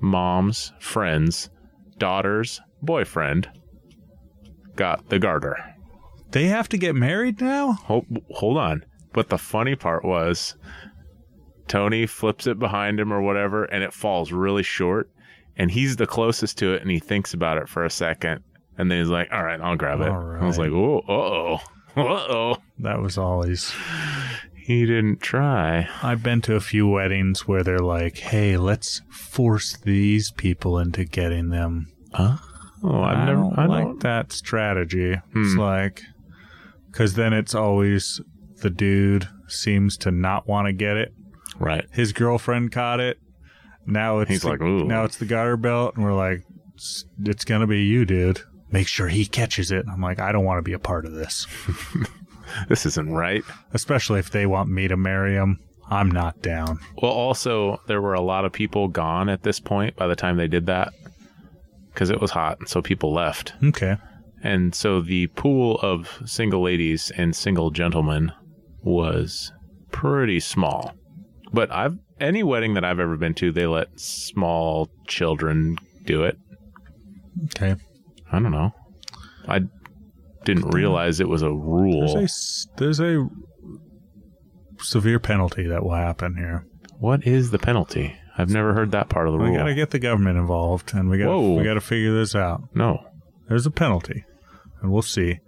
mom's 0.00 0.74
friends, 0.78 1.48
daughter's 1.96 2.60
boyfriend, 2.82 3.48
got 4.76 5.08
the 5.08 5.18
garter. 5.18 5.56
They 6.30 6.46
have 6.46 6.68
to 6.70 6.78
get 6.78 6.94
married 6.94 7.40
now. 7.40 7.72
Hold, 7.72 8.06
hold 8.30 8.58
on. 8.58 8.84
But 9.12 9.28
the 9.30 9.38
funny 9.38 9.74
part 9.74 10.04
was 10.04 10.56
Tony 11.68 12.06
flips 12.06 12.46
it 12.46 12.58
behind 12.58 13.00
him 13.00 13.12
or 13.12 13.22
whatever, 13.22 13.64
and 13.64 13.82
it 13.82 13.92
falls 13.92 14.32
really 14.32 14.62
short. 14.62 15.10
And 15.56 15.70
he's 15.70 15.96
the 15.96 16.06
closest 16.06 16.58
to 16.58 16.74
it, 16.74 16.82
and 16.82 16.90
he 16.90 16.98
thinks 16.98 17.32
about 17.32 17.56
it 17.56 17.68
for 17.68 17.84
a 17.84 17.90
second. 17.90 18.42
And 18.76 18.90
then 18.90 18.98
he's 18.98 19.08
like, 19.08 19.32
all 19.32 19.42
right, 19.42 19.60
I'll 19.60 19.76
grab 19.76 20.02
it. 20.02 20.08
All 20.08 20.36
I 20.38 20.44
was 20.44 20.58
like, 20.58 20.70
oh, 20.70 20.98
uh-oh. 21.08 21.60
Uh-oh. 21.96 22.56
That 22.80 23.00
was 23.00 23.16
always. 23.16 23.72
He 24.54 24.84
didn't 24.84 25.20
try. 25.20 25.88
I've 26.02 26.22
been 26.22 26.42
to 26.42 26.56
a 26.56 26.60
few 26.60 26.86
weddings 26.86 27.48
where 27.48 27.62
they're 27.62 27.78
like, 27.78 28.18
"Hey, 28.18 28.56
let's 28.56 29.00
force 29.08 29.76
these 29.76 30.30
people 30.32 30.78
into 30.78 31.04
getting 31.04 31.48
them." 31.48 31.92
Oh, 32.12 32.40
I've 32.84 33.16
I 33.18 33.24
never. 33.26 33.40
don't 33.40 33.58
I 33.58 33.66
like 33.66 33.84
don't. 33.84 34.00
that 34.00 34.32
strategy. 34.32 35.12
It's 35.34 35.52
Hmm. 35.54 35.58
like, 35.58 36.02
because 36.90 37.14
then 37.14 37.32
it's 37.32 37.54
always 37.54 38.20
the 38.62 38.70
dude 38.70 39.28
seems 39.48 39.96
to 39.98 40.10
not 40.10 40.46
want 40.48 40.66
to 40.66 40.72
get 40.72 40.96
it. 40.96 41.12
Right. 41.58 41.86
His 41.92 42.12
girlfriend 42.12 42.72
caught 42.72 43.00
it. 43.00 43.18
Now 43.86 44.18
it's 44.18 44.30
He's 44.30 44.42
the, 44.42 44.48
like, 44.48 44.60
"Ooh." 44.62 44.84
now 44.84 45.04
it's 45.04 45.16
the 45.18 45.26
garter 45.26 45.56
belt, 45.56 45.94
and 45.94 46.04
we're 46.04 46.12
like, 46.14 46.42
"It's, 46.74 47.04
it's 47.24 47.44
gonna 47.44 47.66
be 47.66 47.82
you, 47.84 48.04
dude. 48.04 48.40
Make 48.70 48.88
sure 48.88 49.08
he 49.08 49.24
catches 49.26 49.70
it." 49.70 49.84
And 49.84 49.90
I'm 49.90 50.00
like, 50.00 50.18
I 50.18 50.32
don't 50.32 50.44
want 50.44 50.58
to 50.58 50.62
be 50.62 50.72
a 50.72 50.78
part 50.78 51.06
of 51.06 51.12
this, 51.12 51.46
This 52.68 52.86
isn't 52.86 53.10
right. 53.12 53.42
especially 53.74 54.18
if 54.20 54.30
they 54.30 54.46
want 54.46 54.70
me 54.70 54.88
to 54.88 54.96
marry 54.96 55.34
him. 55.34 55.60
I'm 55.88 56.10
not 56.10 56.42
down. 56.42 56.80
Well, 57.00 57.12
also, 57.12 57.80
there 57.86 58.02
were 58.02 58.14
a 58.14 58.20
lot 58.20 58.44
of 58.44 58.52
people 58.52 58.88
gone 58.88 59.28
at 59.28 59.42
this 59.44 59.60
point 59.60 59.94
by 59.96 60.06
the 60.08 60.16
time 60.16 60.36
they 60.36 60.48
did 60.48 60.66
that 60.66 60.92
because 61.96 62.10
it 62.10 62.20
was 62.20 62.30
hot. 62.30 62.58
And 62.60 62.68
so 62.68 62.82
people 62.82 63.14
left. 63.14 63.54
Okay. 63.64 63.96
And 64.42 64.74
so 64.74 65.00
the 65.00 65.28
pool 65.28 65.80
of 65.80 66.20
single 66.26 66.62
ladies 66.62 67.10
and 67.16 67.34
single 67.34 67.70
gentlemen 67.70 68.32
was 68.82 69.50
pretty 69.92 70.38
small. 70.40 70.92
But 71.54 71.72
I've 71.72 71.96
any 72.20 72.42
wedding 72.42 72.74
that 72.74 72.84
I've 72.84 73.00
ever 73.00 73.16
been 73.16 73.32
to, 73.34 73.50
they 73.50 73.66
let 73.66 73.98
small 73.98 74.90
children 75.06 75.78
do 76.04 76.24
it. 76.24 76.36
Okay. 77.46 77.76
I 78.30 78.38
don't 78.38 78.52
know. 78.52 78.74
I 79.48 79.60
didn't 80.44 80.74
realize 80.74 81.18
it 81.18 81.28
was 81.28 81.40
a 81.40 81.46
There's 81.46 81.52
a 81.52 81.56
rule. 81.56 82.26
there's 82.76 83.00
a 83.00 83.26
severe 84.80 85.18
penalty 85.18 85.66
that 85.68 85.82
will 85.82 85.94
happen 85.94 86.36
here. 86.36 86.66
What 86.98 87.26
is 87.26 87.52
the 87.52 87.58
penalty? 87.58 88.14
I've 88.38 88.50
never 88.50 88.74
heard 88.74 88.90
that 88.90 89.08
part 89.08 89.26
of 89.26 89.32
the 89.32 89.38
rule. 89.38 89.50
We 89.50 89.56
got 89.56 89.64
to 89.64 89.74
get 89.74 89.90
the 89.90 89.98
government 89.98 90.36
involved, 90.38 90.92
and 90.94 91.08
we 91.08 91.18
got 91.18 91.28
Whoa. 91.28 91.54
we 91.54 91.64
got 91.64 91.74
to 91.74 91.80
figure 91.80 92.14
this 92.14 92.34
out. 92.34 92.62
no. 92.74 93.02
There's 93.48 93.64
a 93.64 93.70
penalty, 93.70 94.24
and 94.82 94.90
we'll 94.90 95.02
see. 95.02 95.38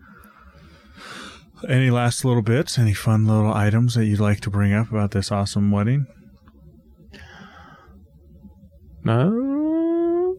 Any 1.68 1.90
last 1.90 2.24
little 2.24 2.42
bits? 2.42 2.78
Any 2.78 2.94
fun 2.94 3.26
little 3.26 3.52
items 3.52 3.94
that 3.96 4.04
you'd 4.06 4.20
like 4.20 4.38
to 4.42 4.50
bring 4.50 4.72
up 4.72 4.90
about 4.90 5.10
this 5.10 5.32
awesome 5.32 5.72
wedding? 5.72 6.06
No. 9.04 10.36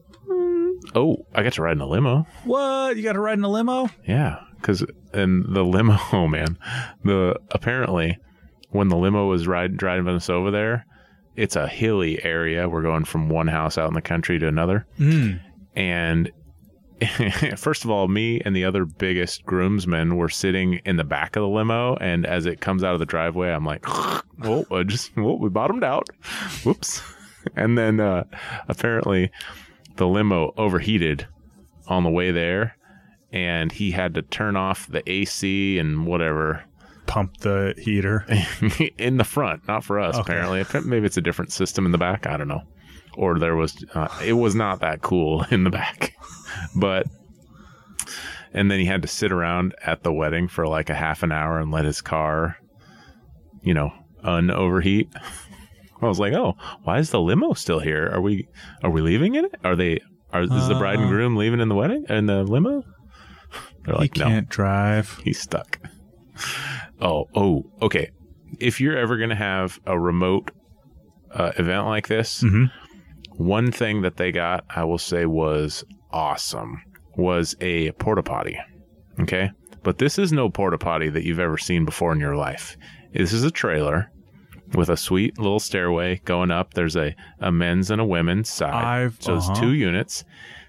oh, 0.95 1.17
I 1.33 1.43
got 1.43 1.53
to 1.53 1.61
ride 1.61 1.73
in 1.75 1.81
a 1.81 1.87
limo. 1.87 2.25
What? 2.45 2.95
You 2.95 3.03
got 3.03 3.13
to 3.13 3.19
ride 3.19 3.37
in 3.37 3.43
a 3.43 3.49
limo? 3.49 3.89
Yeah, 4.07 4.37
because 4.55 4.85
in 5.13 5.51
the 5.51 5.63
limo, 5.65 5.97
oh 6.13 6.27
man, 6.27 6.57
the 7.03 7.35
apparently 7.51 8.17
when 8.69 8.87
the 8.89 8.97
limo 8.97 9.27
was 9.27 9.47
riding 9.47 9.77
driving 9.77 10.15
us 10.15 10.29
over 10.29 10.51
there, 10.51 10.85
it's 11.35 11.55
a 11.55 11.67
hilly 11.67 12.23
area. 12.23 12.67
We're 12.69 12.81
going 12.81 13.05
from 13.05 13.29
one 13.29 13.47
house 13.47 13.77
out 13.77 13.87
in 13.87 13.93
the 13.93 14.01
country 14.01 14.39
to 14.39 14.47
another, 14.47 14.85
Mm. 14.99 15.39
and 15.75 16.31
first 17.57 17.85
of 17.85 17.89
all, 17.89 18.07
me 18.09 18.41
and 18.43 18.53
the 18.55 18.65
other 18.65 18.83
biggest 18.83 19.45
groomsmen 19.45 20.17
were 20.17 20.27
sitting 20.29 20.81
in 20.85 20.97
the 20.97 21.03
back 21.05 21.35
of 21.37 21.41
the 21.41 21.47
limo, 21.47 21.95
and 21.95 22.25
as 22.25 22.45
it 22.45 22.59
comes 22.59 22.83
out 22.83 22.93
of 22.93 22.99
the 22.99 23.05
driveway, 23.05 23.49
I'm 23.51 23.65
like, 23.65 23.85
"Oh, 24.43 24.65
I 24.71 24.83
just, 24.83 25.11
oh, 25.17 25.35
we 25.35 25.49
bottomed 25.49 25.83
out. 25.83 26.09
Whoops!" 26.63 27.01
And 27.55 27.77
then 27.77 28.01
uh, 28.01 28.25
apparently, 28.67 29.31
the 29.95 30.05
limo 30.05 30.53
overheated 30.57 31.25
on 31.87 32.03
the 32.03 32.09
way 32.09 32.31
there, 32.31 32.75
and 33.31 33.71
he 33.71 33.91
had 33.91 34.13
to 34.15 34.21
turn 34.21 34.57
off 34.57 34.87
the 34.87 35.09
AC 35.09 35.79
and 35.79 36.05
whatever 36.05 36.65
Pump 37.09 37.37
the 37.37 37.73
heater. 37.77 38.25
in 38.97 39.17
the 39.17 39.23
front, 39.23 39.67
not 39.67 39.83
for 39.83 39.99
us. 39.99 40.15
Okay. 40.15 40.33
Apparently, 40.37 40.81
maybe 40.89 41.05
it's 41.07 41.17
a 41.17 41.21
different 41.21 41.51
system 41.51 41.85
in 41.85 41.91
the 41.91 41.97
back. 41.97 42.27
I 42.27 42.37
don't 42.37 42.47
know, 42.47 42.61
or 43.15 43.39
there 43.39 43.55
was. 43.55 43.83
Uh, 43.93 44.07
it 44.23 44.33
was 44.33 44.53
not 44.55 44.81
that 44.81 45.01
cool 45.01 45.43
in 45.51 45.63
the 45.63 45.69
back, 45.71 46.13
but. 46.75 47.05
And 48.53 48.71
then 48.71 48.79
he 48.79 48.85
had 48.85 49.03
to 49.03 49.07
sit 49.07 49.31
around 49.31 49.75
at 49.85 50.01
the 50.03 50.11
wedding 50.11 50.47
for 50.47 50.65
like 50.67 50.89
a 50.89 50.95
half 50.95 51.21
an 51.21 51.31
hour 51.31 51.59
and 51.59 51.69
let 51.71 51.85
his 51.85 52.01
car, 52.01 52.57
you 53.61 53.75
know, 53.75 53.91
unoverheat. 54.23 55.07
I 56.01 56.05
was 56.07 56.19
like, 56.19 56.33
"Oh, 56.33 56.55
why 56.83 56.97
is 56.99 57.11
the 57.11 57.19
limo 57.19 57.53
still 57.53 57.79
here? 57.79 58.09
Are 58.11 58.21
we 58.21 58.47
are 58.83 58.89
we 58.89 59.01
leaving 59.01 59.35
in 59.35 59.45
it? 59.45 59.55
Are 59.63 59.75
they 59.75 59.99
are 60.31 60.43
is 60.43 60.49
the 60.67 60.75
bride 60.79 60.95
and 60.99 61.05
Uh. 61.05 61.09
groom 61.09 61.35
leaving 61.35 61.59
in 61.59 61.69
the 61.69 61.75
wedding 61.75 62.05
in 62.09 62.25
the 62.25 62.43
limo?" 62.43 62.83
They're 63.85 63.95
like, 63.95 64.15
"No." 64.17 64.25
can't 64.25 64.49
drive. 64.49 65.19
He's 65.23 65.39
stuck. 65.39 65.79
Oh, 67.01 67.27
oh, 67.35 67.65
okay. 67.81 68.11
If 68.59 68.81
you're 68.81 68.97
ever 68.97 69.17
going 69.17 69.29
to 69.29 69.35
have 69.35 69.79
a 69.85 69.99
remote 69.99 70.51
uh, 71.33 71.51
event 71.57 71.85
like 71.85 72.07
this, 72.07 72.41
hmm 72.41 72.65
one 73.39 73.71
thing 73.71 74.01
that 74.01 74.17
they 74.17 74.33
got, 74.33 74.65
I 74.69 74.83
will 74.83 74.97
say, 74.97 75.25
was 75.25 75.85
awesome 76.11 76.83
was 77.15 77.55
a 77.61 77.91
porta 77.93 78.21
potty. 78.21 78.59
Okay. 79.17 79.49
But 79.81 79.97
this 79.97 80.19
is 80.19 80.33
no 80.33 80.49
porta 80.49 80.77
potty 80.77 81.09
that 81.09 81.23
you've 81.23 81.39
ever 81.39 81.57
seen 81.57 81.85
before 81.85 82.11
in 82.11 82.19
your 82.19 82.35
life. 82.35 82.75
This 83.13 83.31
is 83.31 83.45
a 83.45 83.51
trailer 83.51 84.11
with 84.73 84.89
a 84.89 84.97
sweet 84.97 85.39
little 85.39 85.61
stairway 85.61 86.19
going 86.25 86.51
up. 86.51 86.73
There's 86.73 86.97
a, 86.97 87.15
a 87.39 87.49
men's 87.49 87.89
and 87.89 88.01
a 88.01 88.05
women's 88.05 88.49
side. 88.49 88.73
I've 88.73 89.17
so 89.21 89.35
uh-huh. 89.35 89.51
it's 89.51 89.59
two 89.59 89.71
units. 89.71 90.25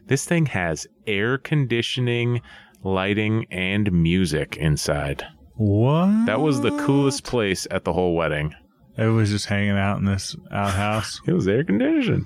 This 0.06 0.24
thing 0.24 0.46
has 0.46 0.86
air 1.08 1.38
conditioning, 1.38 2.40
lighting, 2.84 3.46
and 3.50 3.90
music 3.90 4.56
inside. 4.58 5.26
What? 5.62 6.24
That 6.24 6.40
was 6.40 6.62
the 6.62 6.70
coolest 6.86 7.24
place 7.24 7.66
at 7.70 7.84
the 7.84 7.92
whole 7.92 8.14
wedding. 8.14 8.54
It 8.96 9.06
was 9.08 9.28
just 9.28 9.44
hanging 9.46 9.76
out 9.76 9.98
in 9.98 10.06
this 10.06 10.34
outhouse. 10.50 11.20
It 11.26 11.34
was 11.34 11.46
air 11.46 11.64
conditioned. 11.64 12.24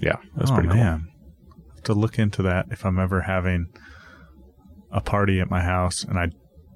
Yeah, 0.00 0.16
that's 0.36 0.50
oh 0.50 0.54
pretty 0.54 0.68
cool. 0.68 0.78
man, 0.78 1.06
Have 1.76 1.84
to 1.84 1.94
look 1.94 2.18
into 2.18 2.42
that 2.42 2.66
if 2.72 2.84
I'm 2.84 2.98
ever 2.98 3.20
having 3.20 3.66
a 4.90 5.00
party 5.00 5.38
at 5.40 5.48
my 5.48 5.60
house, 5.62 6.02
and 6.02 6.18
I, 6.18 6.30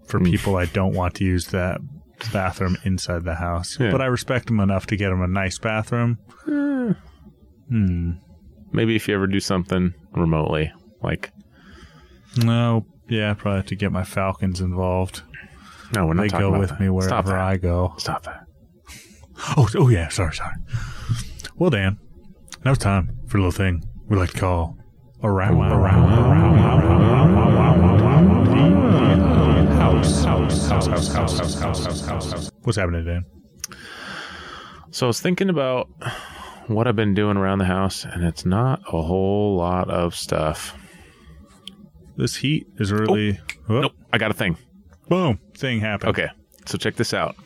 for 0.07 0.21
people 0.21 0.55
I 0.57 0.67
don't 0.67 0.95
want 0.95 1.15
to 1.17 1.25
use 1.25 1.47
that 1.49 1.81
bathroom 2.33 2.77
inside 2.85 3.25
the 3.25 3.35
house, 3.35 3.79
Yeah. 3.81 3.91
but 3.91 4.01
I 4.01 4.07
respect 4.07 4.47
them 4.47 4.61
enough 4.61 4.87
to 4.87 4.97
get 4.97 5.09
them 5.09 5.23
a 5.23 5.27
nice 5.27 5.59
bathroom. 5.59 6.19
Eh, 6.49 6.93
Hmm. 7.69 8.11
maybe 8.73 8.95
if 8.95 9.09
you 9.09 9.15
ever 9.17 9.27
do 9.27 9.41
something 9.41 9.93
remotely, 10.13 10.73
like 11.03 11.33
No. 12.45 12.87
Yeah, 13.13 13.35
probably 13.35 13.59
have 13.59 13.67
to 13.67 13.77
get 13.77 13.93
my 13.93 14.05
falcons 14.05 14.61
involved. 14.63 15.21
no, 15.95 16.07
we're 16.07 16.15
not 16.15 16.23
They 16.23 16.29
talking 16.29 16.47
go 16.47 16.49
about 16.49 16.61
with 16.61 16.71
that. 16.71 16.81
me 16.81 16.87
Stop 16.87 17.27
wherever 17.27 17.31
that. 17.31 17.41
I 17.41 17.57
go. 17.59 17.93
Stop 17.99 18.23
that. 18.23 18.47
Oh, 19.57 19.69
oh 19.77 19.89
yeah. 19.89 20.09
Sorry, 20.09 20.33
sorry. 20.35 20.55
Well, 21.57 21.69
Dan, 21.69 21.99
now 22.65 22.73
it's 22.73 22.83
time 22.83 23.19
for 23.29 23.37
a 23.37 23.41
little 23.41 23.51
thing 23.53 23.83
we 24.09 24.17
like 24.17 24.31
to 24.31 24.39
call 24.41 24.79
around, 25.23 25.57
around, 25.57 25.73
around, 25.73 26.13
around, 26.13 26.59
house, 29.77 30.25
house, 30.25 30.69
house, 30.69 30.87
house, 30.87 31.13
house, 31.13 31.39
house, 31.39 31.55
house, 31.61 31.85
house, 31.85 32.07
house, 32.07 32.33
house. 32.33 32.51
What's 32.63 32.79
happening, 32.79 33.05
Dan? 33.05 33.25
So 34.91 35.07
I 35.07 35.09
was 35.09 35.21
thinking 35.21 35.51
about 35.51 35.89
what 36.69 36.87
I've 36.87 36.97
been 36.97 37.15
doing 37.15 37.37
around 37.37 37.59
the 37.59 37.65
house, 37.67 38.05
and 38.05 38.25
it's 38.25 38.47
not 38.47 38.81
a 38.89 39.03
whole 39.03 39.57
lot 39.57 39.91
of 39.91 40.15
stuff. 40.15 40.79
This 42.17 42.37
heat 42.37 42.67
is 42.79 42.93
really. 42.93 43.39
Oh, 43.69 43.81
Nope, 43.81 43.93
I 44.13 44.19
got 44.19 44.31
a 44.31 44.35
thing. 44.35 44.57
Boom! 45.09 45.39
Thing 45.57 45.81
happened. 45.81 46.11
Okay, 46.11 46.29
so 46.67 46.79
check 46.79 46.97
this 46.97 47.13
out. 47.15 47.37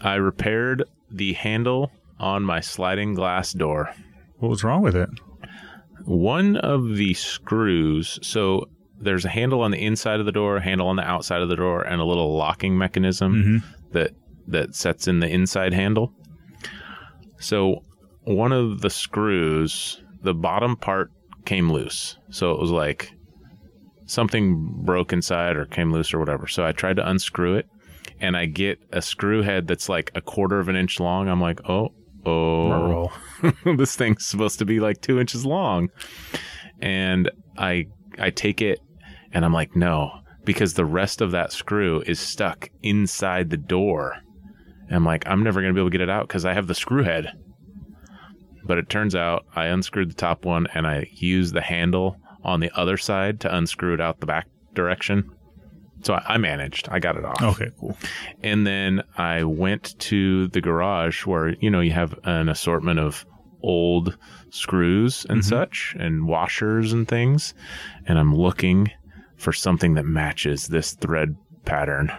I 0.00 0.14
repaired 0.14 0.84
the 1.10 1.32
handle 1.34 1.90
on 2.18 2.42
my 2.44 2.60
sliding 2.60 3.14
glass 3.14 3.52
door. 3.52 3.92
What 4.38 4.48
was 4.48 4.62
wrong 4.64 4.82
with 4.82 4.94
it? 4.96 5.08
One 6.04 6.56
of 6.56 6.96
the 6.96 7.14
screws, 7.14 8.18
so 8.22 8.68
there's 9.00 9.24
a 9.24 9.28
handle 9.28 9.60
on 9.62 9.70
the 9.70 9.84
inside 9.84 10.20
of 10.20 10.26
the 10.26 10.32
door, 10.32 10.56
a 10.56 10.62
handle 10.62 10.88
on 10.88 10.96
the 10.96 11.02
outside 11.02 11.42
of 11.42 11.48
the 11.48 11.56
door, 11.56 11.82
and 11.82 12.00
a 12.00 12.04
little 12.04 12.36
locking 12.36 12.76
mechanism 12.78 13.34
Mm-hmm. 13.34 13.92
that 13.92 14.12
that 14.48 14.74
sets 14.74 15.06
in 15.08 15.20
the 15.20 15.28
inside 15.28 15.72
handle. 15.74 16.12
So 17.40 17.82
one 18.22 18.52
of 18.52 18.80
the 18.80 18.90
screws, 18.90 20.00
the 20.22 20.34
bottom 20.34 20.76
part 20.76 21.10
came 21.44 21.70
loose. 21.70 22.16
So 22.30 22.52
it 22.52 22.60
was 22.60 22.70
like 22.70 23.12
something 24.08 24.72
broke 24.84 25.12
inside 25.12 25.56
or 25.56 25.66
came 25.66 25.92
loose 25.92 26.12
or 26.12 26.18
whatever. 26.18 26.48
So 26.48 26.64
I 26.64 26.72
tried 26.72 26.96
to 26.96 27.08
unscrew 27.08 27.54
it 27.56 27.68
and 28.20 28.36
I 28.36 28.46
get 28.46 28.80
a 28.90 29.02
screw 29.02 29.42
head 29.42 29.68
that's 29.68 29.88
like 29.88 30.10
a 30.14 30.20
quarter 30.20 30.58
of 30.58 30.68
an 30.68 30.76
inch 30.76 30.98
long. 30.98 31.28
I'm 31.28 31.40
like, 31.40 31.60
oh, 31.68 31.92
oh, 32.26 33.12
this 33.76 33.94
thing's 33.94 34.26
supposed 34.26 34.58
to 34.58 34.64
be 34.64 34.80
like 34.80 35.00
two 35.00 35.20
inches 35.20 35.46
long. 35.46 35.90
And 36.80 37.30
I 37.56 37.86
I 38.18 38.30
take 38.30 38.62
it 38.62 38.80
and 39.32 39.44
I'm 39.44 39.52
like, 39.52 39.76
no, 39.76 40.20
because 40.44 40.74
the 40.74 40.86
rest 40.86 41.20
of 41.20 41.30
that 41.32 41.52
screw 41.52 42.02
is 42.06 42.18
stuck 42.18 42.70
inside 42.82 43.50
the 43.50 43.56
door. 43.58 44.16
And 44.86 44.96
I'm 44.96 45.04
like, 45.04 45.28
I'm 45.28 45.44
never 45.44 45.60
gonna 45.60 45.74
be 45.74 45.80
able 45.80 45.90
to 45.90 45.98
get 45.98 46.00
it 46.00 46.10
out 46.10 46.28
because 46.28 46.46
I 46.46 46.54
have 46.54 46.66
the 46.66 46.74
screw 46.74 47.02
head. 47.02 47.32
But 48.64 48.78
it 48.78 48.88
turns 48.88 49.14
out 49.14 49.44
I 49.54 49.66
unscrewed 49.66 50.10
the 50.10 50.14
top 50.14 50.46
one 50.46 50.66
and 50.74 50.86
I 50.86 51.10
used 51.12 51.52
the 51.52 51.60
handle 51.60 52.16
on 52.44 52.60
the 52.60 52.70
other 52.74 52.96
side 52.96 53.40
to 53.40 53.54
unscrew 53.54 53.94
it 53.94 54.00
out 54.00 54.20
the 54.20 54.26
back 54.26 54.46
direction. 54.74 55.30
So 56.02 56.14
I, 56.14 56.34
I 56.34 56.36
managed. 56.38 56.88
I 56.90 56.98
got 57.00 57.16
it 57.16 57.24
off. 57.24 57.42
Okay, 57.42 57.70
cool. 57.80 57.96
And 58.42 58.66
then 58.66 59.02
I 59.16 59.42
went 59.44 59.98
to 60.00 60.46
the 60.48 60.60
garage 60.60 61.26
where, 61.26 61.50
you 61.60 61.70
know, 61.70 61.80
you 61.80 61.90
have 61.92 62.18
an 62.24 62.48
assortment 62.48 63.00
of 63.00 63.26
old 63.62 64.16
screws 64.50 65.26
and 65.28 65.40
Mhm. 65.40 65.44
such 65.44 65.96
and 65.98 66.28
washers 66.28 66.92
and 66.92 67.08
things. 67.08 67.54
And 68.06 68.18
I'm 68.18 68.34
looking 68.34 68.90
for 69.36 69.52
something 69.52 69.94
that 69.94 70.04
matches 70.06 70.68
this 70.68 70.92
thread 70.92 71.34
pattern. 71.64 72.12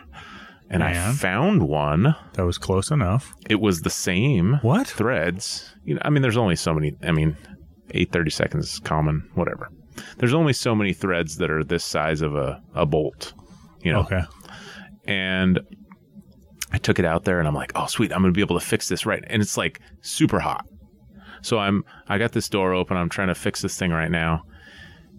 And 0.70 0.84
I 0.84 0.94
found 1.14 1.64
one. 1.64 2.16
That 2.34 2.46
was 2.46 2.58
close 2.60 2.92
enough. 2.92 3.34
It 3.50 3.60
was 3.60 3.82
the 3.82 3.90
same 3.90 4.60
What? 4.62 4.88
threads. 4.88 5.74
You 5.84 5.96
know, 5.96 6.02
I 6.04 6.10
mean, 6.12 6.22
there's 6.22 6.38
only 6.38 6.56
so 6.58 6.74
many. 6.76 6.94
I 7.02 7.12
mean, 7.12 7.36
eight 7.92 8.12
thirty 8.12 8.30
seconds 8.30 8.74
is 8.74 8.80
common. 8.80 9.28
Whatever. 9.34 9.70
There's 10.18 10.34
only 10.34 10.54
so 10.54 10.76
many 10.76 10.94
threads 10.94 11.38
that 11.38 11.50
are 11.52 11.64
this 11.64 11.84
size 11.84 12.22
of 12.22 12.36
a, 12.36 12.62
a 12.76 12.86
bolt. 12.86 13.34
You 13.82 13.94
know, 13.94 14.00
Okay. 14.02 14.22
and 15.06 15.60
I 16.72 16.78
took 16.78 17.00
it 17.00 17.06
out 17.06 17.24
there 17.24 17.40
and 17.40 17.48
I'm 17.48 17.56
like, 17.56 17.72
oh 17.76 17.88
sweet, 17.88 18.12
I'm 18.14 18.22
gonna 18.22 18.32
be 18.34 18.42
able 18.42 18.60
to 18.60 18.66
fix 18.66 18.90
this 18.90 19.06
right. 19.06 19.24
And 19.28 19.42
it's 19.42 19.58
like 19.58 19.80
super 20.02 20.40
hot. 20.40 20.66
So 21.42 21.58
I'm 21.58 21.84
I 22.08 22.18
got 22.18 22.34
this 22.34 22.50
door 22.50 22.74
open, 22.74 22.98
I'm 22.98 23.10
trying 23.10 23.30
to 23.30 23.36
fix 23.36 23.62
this 23.62 23.78
thing 23.78 23.92
right 23.92 24.12
now. 24.12 24.44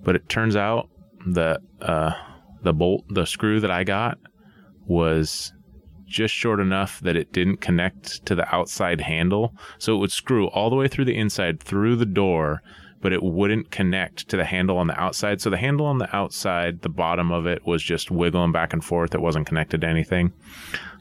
But 0.03 0.15
it 0.17 0.29
turns 0.29 0.57
out 0.57 0.89
that 1.29 1.61
uh 1.81 2.13
the 2.63 2.73
bolt 2.73 3.05
the 3.09 3.25
screw 3.27 3.61
that 3.61 3.71
I 3.71 3.85
got 3.85 4.19
was 4.87 5.53
just 6.07 6.35
short 6.35 6.61
enough 6.61 7.01
that 7.01 7.17
it 7.17 7.33
didn't 7.33 7.59
connect 7.61 8.25
to 8.27 8.35
the 8.35 8.53
outside 8.55 9.01
handle. 9.01 9.55
So 9.79 9.95
it 9.95 9.99
would 9.99 10.13
screw 10.13 10.49
all 10.49 10.69
the 10.69 10.77
way 10.77 10.89
through 10.89 11.05
the 11.07 11.17
inside 11.17 11.61
through 11.63 11.97
the 11.97 12.07
door, 12.07 12.63
but 13.01 13.13
it 13.13 13.23
wouldn't 13.23 13.71
connect 13.71 14.29
to 14.29 14.37
the 14.37 14.45
handle 14.45 14.79
on 14.79 14.87
the 14.87 15.01
outside. 15.01 15.41
So 15.41 15.51
the 15.51 15.57
handle 15.57 15.87
on 15.87 15.99
the 15.99 16.15
outside, 16.15 16.83
the 16.83 16.89
bottom 16.89 17.33
of 17.33 17.47
it 17.47 17.67
was 17.67 17.83
just 17.83 18.11
wiggling 18.11 18.53
back 18.53 18.73
and 18.73 18.85
forth. 18.85 19.15
It 19.15 19.23
wasn't 19.23 19.47
connected 19.47 19.81
to 19.81 19.87
anything. 19.87 20.33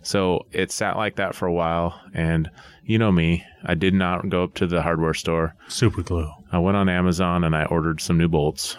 So 0.01 0.45
it 0.51 0.71
sat 0.71 0.97
like 0.97 1.17
that 1.17 1.35
for 1.35 1.45
a 1.45 1.53
while. 1.53 1.99
And 2.13 2.49
you 2.83 2.97
know 2.97 3.12
me, 3.12 3.43
I 3.65 3.75
did 3.75 3.93
not 3.93 4.29
go 4.29 4.43
up 4.43 4.53
to 4.55 4.67
the 4.67 4.81
hardware 4.81 5.13
store. 5.13 5.55
Super 5.67 6.01
glue. 6.01 6.31
I 6.51 6.59
went 6.59 6.77
on 6.77 6.88
Amazon 6.89 7.43
and 7.43 7.55
I 7.55 7.65
ordered 7.65 8.01
some 8.01 8.17
new 8.17 8.29
bolts. 8.29 8.77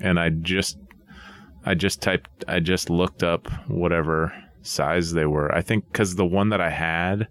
And 0.00 0.18
I 0.18 0.30
just 0.30 0.78
I 1.64 1.74
just 1.74 2.02
typed, 2.02 2.44
I 2.48 2.58
just 2.58 2.90
looked 2.90 3.22
up 3.22 3.48
whatever 3.68 4.32
size 4.62 5.12
they 5.12 5.26
were. 5.26 5.54
I 5.54 5.62
think 5.62 5.86
because 5.92 6.16
the 6.16 6.26
one 6.26 6.48
that 6.48 6.60
I 6.60 6.70
had, 6.70 7.28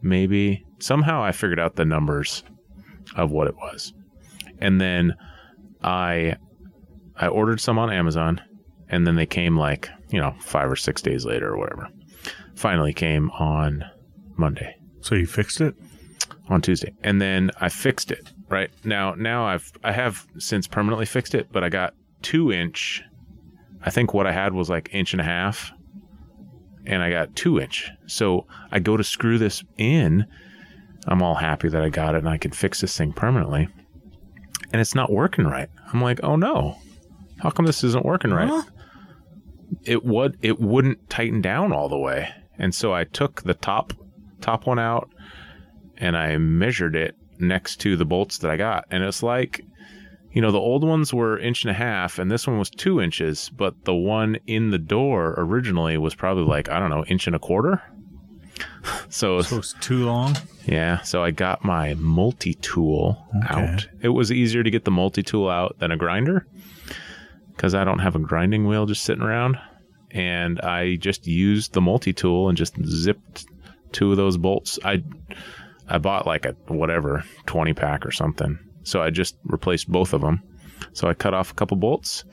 maybe 0.00 0.64
somehow 0.78 1.24
I 1.24 1.32
figured 1.32 1.58
out 1.58 1.74
the 1.74 1.84
numbers 1.84 2.44
of 3.16 3.32
what 3.32 3.48
it 3.48 3.56
was. 3.56 3.92
And 4.58 4.80
then 4.80 5.14
I 5.82 6.36
I 7.16 7.28
ordered 7.28 7.60
some 7.60 7.78
on 7.78 7.92
Amazon 7.92 8.40
and 8.88 9.06
then 9.06 9.16
they 9.16 9.26
came 9.26 9.56
like, 9.56 9.88
you 10.10 10.20
know, 10.20 10.34
5 10.40 10.70
or 10.72 10.76
6 10.76 11.02
days 11.02 11.24
later 11.24 11.52
or 11.52 11.58
whatever. 11.58 11.88
Finally 12.54 12.92
came 12.92 13.30
on 13.30 13.84
Monday, 14.36 14.76
So 15.00 15.14
you 15.14 15.26
fixed 15.26 15.60
it? 15.60 15.74
on 16.48 16.60
Tuesday. 16.60 16.92
And 17.02 17.20
then 17.20 17.50
I 17.60 17.68
fixed 17.68 18.10
it, 18.10 18.32
right? 18.48 18.70
Now 18.84 19.14
now 19.14 19.46
I've 19.46 19.72
I 19.82 19.92
have 19.92 20.26
since 20.38 20.66
permanently 20.66 21.06
fixed 21.06 21.34
it, 21.34 21.48
but 21.52 21.64
I 21.64 21.68
got 21.68 21.94
2 22.22 22.52
inch 22.52 23.02
I 23.82 23.90
think 23.90 24.14
what 24.14 24.26
I 24.26 24.32
had 24.32 24.54
was 24.54 24.70
like 24.70 24.88
inch 24.92 25.12
and 25.12 25.20
a 25.20 25.24
half 25.24 25.72
and 26.86 27.02
I 27.02 27.10
got 27.10 27.34
2 27.36 27.60
inch. 27.60 27.90
So 28.06 28.46
I 28.70 28.78
go 28.78 28.96
to 28.96 29.04
screw 29.04 29.38
this 29.38 29.62
in 29.76 30.26
I'm 31.06 31.22
all 31.22 31.34
happy 31.34 31.68
that 31.68 31.82
I 31.82 31.90
got 31.90 32.14
it 32.14 32.18
and 32.18 32.28
I 32.28 32.38
can 32.38 32.50
fix 32.50 32.80
this 32.80 32.96
thing 32.96 33.12
permanently. 33.12 33.68
And 34.74 34.80
it's 34.80 34.96
not 34.96 35.12
working 35.12 35.44
right. 35.44 35.68
I'm 35.92 36.02
like, 36.02 36.18
oh 36.24 36.34
no. 36.34 36.76
How 37.38 37.50
come 37.50 37.64
this 37.64 37.84
isn't 37.84 38.04
working 38.04 38.32
right? 38.32 38.48
Huh? 38.48 38.64
It 39.84 40.04
would 40.04 40.36
it 40.42 40.58
wouldn't 40.58 41.08
tighten 41.08 41.40
down 41.40 41.72
all 41.72 41.88
the 41.88 41.96
way. 41.96 42.28
And 42.58 42.74
so 42.74 42.92
I 42.92 43.04
took 43.04 43.44
the 43.44 43.54
top 43.54 43.92
top 44.40 44.66
one 44.66 44.80
out 44.80 45.10
and 45.96 46.16
I 46.16 46.36
measured 46.38 46.96
it 46.96 47.14
next 47.38 47.82
to 47.82 47.96
the 47.96 48.04
bolts 48.04 48.38
that 48.38 48.50
I 48.50 48.56
got. 48.56 48.86
And 48.90 49.04
it's 49.04 49.22
like 49.22 49.64
you 50.32 50.42
know, 50.42 50.50
the 50.50 50.58
old 50.58 50.82
ones 50.82 51.14
were 51.14 51.38
inch 51.38 51.62
and 51.62 51.70
a 51.70 51.74
half, 51.74 52.18
and 52.18 52.28
this 52.28 52.44
one 52.44 52.58
was 52.58 52.68
two 52.68 53.00
inches, 53.00 53.52
but 53.56 53.84
the 53.84 53.94
one 53.94 54.38
in 54.48 54.70
the 54.70 54.78
door 54.78 55.36
originally 55.38 55.98
was 55.98 56.16
probably 56.16 56.42
like, 56.42 56.68
I 56.68 56.80
don't 56.80 56.90
know, 56.90 57.04
inch 57.04 57.28
and 57.28 57.36
a 57.36 57.38
quarter. 57.38 57.80
so 59.08 59.40
So 59.42 59.58
it's 59.58 59.74
too 59.80 60.04
long? 60.04 60.36
yeah, 60.66 61.00
so 61.02 61.22
I 61.22 61.30
got 61.30 61.64
my 61.64 61.94
multi 61.94 62.54
tool 62.54 63.24
Okay. 63.44 63.54
out. 63.54 63.88
It 64.00 64.08
was 64.08 64.30
easier 64.32 64.62
to 64.62 64.70
get 64.70 64.84
the 64.84 64.90
multi 64.90 65.22
tool 65.22 65.48
out 65.48 65.78
than 65.78 65.90
a 65.90 65.96
grinder 65.96 66.46
because 67.48 67.74
I 67.74 67.84
don't 67.84 68.00
have 68.00 68.16
a 68.16 68.18
grinding 68.20 68.66
wheel 68.66 68.86
just 68.86 69.04
sitting 69.04 69.22
around. 69.22 69.58
And 70.10 70.60
I 70.60 70.96
just 70.96 71.26
used 71.26 71.72
the 71.72 71.80
multi 71.80 72.12
tool 72.12 72.48
and 72.48 72.56
just 72.56 72.74
zipped 72.84 73.46
two 73.92 74.10
of 74.12 74.16
those 74.16 74.36
bolts. 74.36 74.78
I 74.84 75.02
I 75.88 75.98
bought 75.98 76.26
like 76.26 76.46
a 76.46 76.52
whatever 76.68 77.24
20 77.46 77.74
pack 77.74 78.06
or 78.06 78.10
something. 78.12 78.58
So 78.84 79.02
I 79.02 79.10
just 79.10 79.36
replaced 79.44 79.90
both 79.90 80.12
of 80.12 80.20
them. 80.20 80.42
So 80.92 81.08
I 81.08 81.14
cut 81.14 81.34
off 81.34 81.50
a 81.50 81.54
couple 81.54 81.76
bolts. 81.76 82.24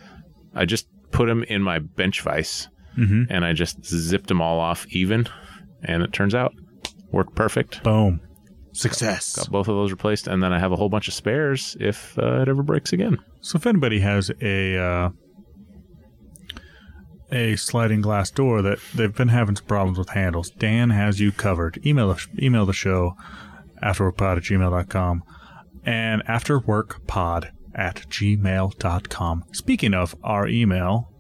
I 0.54 0.66
just 0.66 0.88
put 1.12 1.26
them 1.28 1.44
in 1.44 1.62
my 1.62 1.80
bench 1.80 2.22
vise 2.22 2.68
Mm-hmm. 2.98 3.24
and 3.32 3.46
I 3.46 3.54
just 3.54 3.86
zipped 3.86 4.28
them 4.28 4.42
all 4.42 4.60
off 4.60 4.86
even. 4.90 5.26
And 5.84 6.04
it 6.04 6.14
turns 6.14 6.36
out 6.36 6.54
worked 7.12 7.36
perfect 7.36 7.84
Boom. 7.84 8.22
Success. 8.74 9.36
got 9.36 9.52
both 9.52 9.68
of 9.68 9.76
those 9.76 9.92
replaced, 9.92 10.28
and 10.28 10.42
then 10.42 10.54
I 10.54 10.60
have 10.60 10.72
a 10.72 10.78
whole 10.78 10.88
bunch 10.88 11.10
of 11.10 11.14
spares 11.14 11.76
if 11.80 12.18
uh, 12.18 12.42
it 12.42 12.48
ever 12.48 12.64
breaks 12.64 12.94
again. 12.94 13.18
So 13.42 13.58
if 13.58 13.68
anybody 13.68 14.00
has 14.00 14.32
a 14.42 14.78
uh, 14.78 15.10
a 17.32 17.56
sliding 17.56 18.02
glass 18.02 18.30
door 18.32 18.62
that 18.62 18.80
they've 18.94 19.16
been 19.16 19.30
having 19.30 19.56
some 19.56 19.66
problems 19.66 19.98
with 19.98 20.10
handles, 20.10 20.52
Dan 20.52 20.90
has 20.90 21.20
you 21.20 21.32
covered. 21.32 21.86
Email 21.86 22.14
the, 22.14 22.28
email 22.42 22.66
the 22.66 22.74
show 22.74 23.16
afterworkpod 23.84 24.38
at 24.38 24.44
gmail.com 24.44 25.24
and 25.84 26.24
afterworkpod 26.26 27.52
at 27.74 27.96
gmail.com. 28.10 29.44
Speaking 29.54 29.94
of 29.94 30.16
our 30.24 30.48
email, 30.48 31.11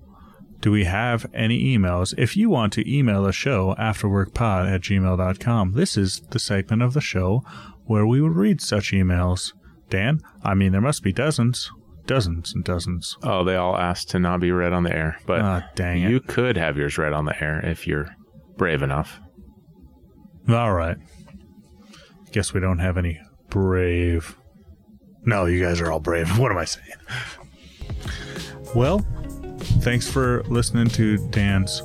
do 0.62 0.72
we 0.72 0.84
have 0.86 1.26
any 1.34 1.76
emails? 1.78 2.14
If 2.18 2.38
you 2.38 2.50
want 2.50 2.72
to 2.74 2.90
email 2.92 3.24
the 3.24 3.32
show 3.32 3.76
afterworkpod 3.80 4.72
at 4.72 4.82
gmail.com, 4.82 5.74
this 5.74 5.98
is 5.98 6.22
the 6.30 6.40
segment 6.40 6.82
of 6.84 6.94
the 6.94 7.02
show 7.02 7.44
where 7.86 8.06
we 8.06 8.22
will 8.22 8.30
read 8.30 8.62
such 8.62 8.92
emails. 8.92 9.54
Dan, 9.90 10.22
I 10.44 10.54
mean, 10.54 10.72
there 10.72 10.80
must 10.82 11.04
be 11.04 11.12
dozens, 11.12 11.70
dozens 12.06 12.54
and 12.54 12.64
dozens. 12.64 13.18
Oh, 13.24 13.44
they 13.44 13.56
all 13.56 13.76
asked 13.78 14.10
to 14.12 14.20
not 14.20 14.40
be 14.40 14.52
read 14.52 14.72
on 14.72 14.84
the 14.84 14.96
air, 14.96 15.18
but 15.26 15.42
Ah, 15.42 15.70
dang 15.76 16.04
it. 16.04 16.10
you 16.12 16.20
could 16.20 16.56
have 16.58 16.78
yours 16.78 16.98
read 16.98 17.12
on 17.14 17.26
the 17.26 17.44
air 17.44 17.60
if 17.66 17.86
you're 17.88 18.16
brave 18.58 18.82
enough. 18.84 19.20
All 20.48 20.74
right. 20.74 20.98
Guess 22.32 22.54
we 22.54 22.60
don't 22.62 22.80
have 22.80 22.98
any 22.98 23.20
brave. 23.50 24.38
No, 25.26 25.46
you 25.46 25.62
guys 25.64 25.82
are 25.82 25.92
all 25.92 26.00
brave. 26.00 26.30
What 26.40 26.52
am 26.52 26.58
I 26.58 26.66
saying? 26.66 26.86
Well, 28.76 29.06
thanks 29.82 30.10
for 30.10 30.44
listening 30.44 30.88
to 30.88 31.18
Dan's 31.30 31.82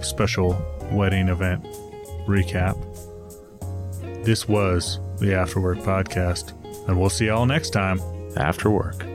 special 0.00 0.56
wedding 0.92 1.28
event 1.28 1.64
recap. 2.26 2.76
This 4.24 4.48
was 4.48 5.00
the 5.18 5.26
Afterwork 5.26 5.82
Podcast, 5.82 6.52
and 6.88 6.98
we'll 6.98 7.10
see 7.10 7.26
y'all 7.26 7.46
next 7.46 7.70
time. 7.70 8.00
After 8.36 8.68
work. 8.68 9.13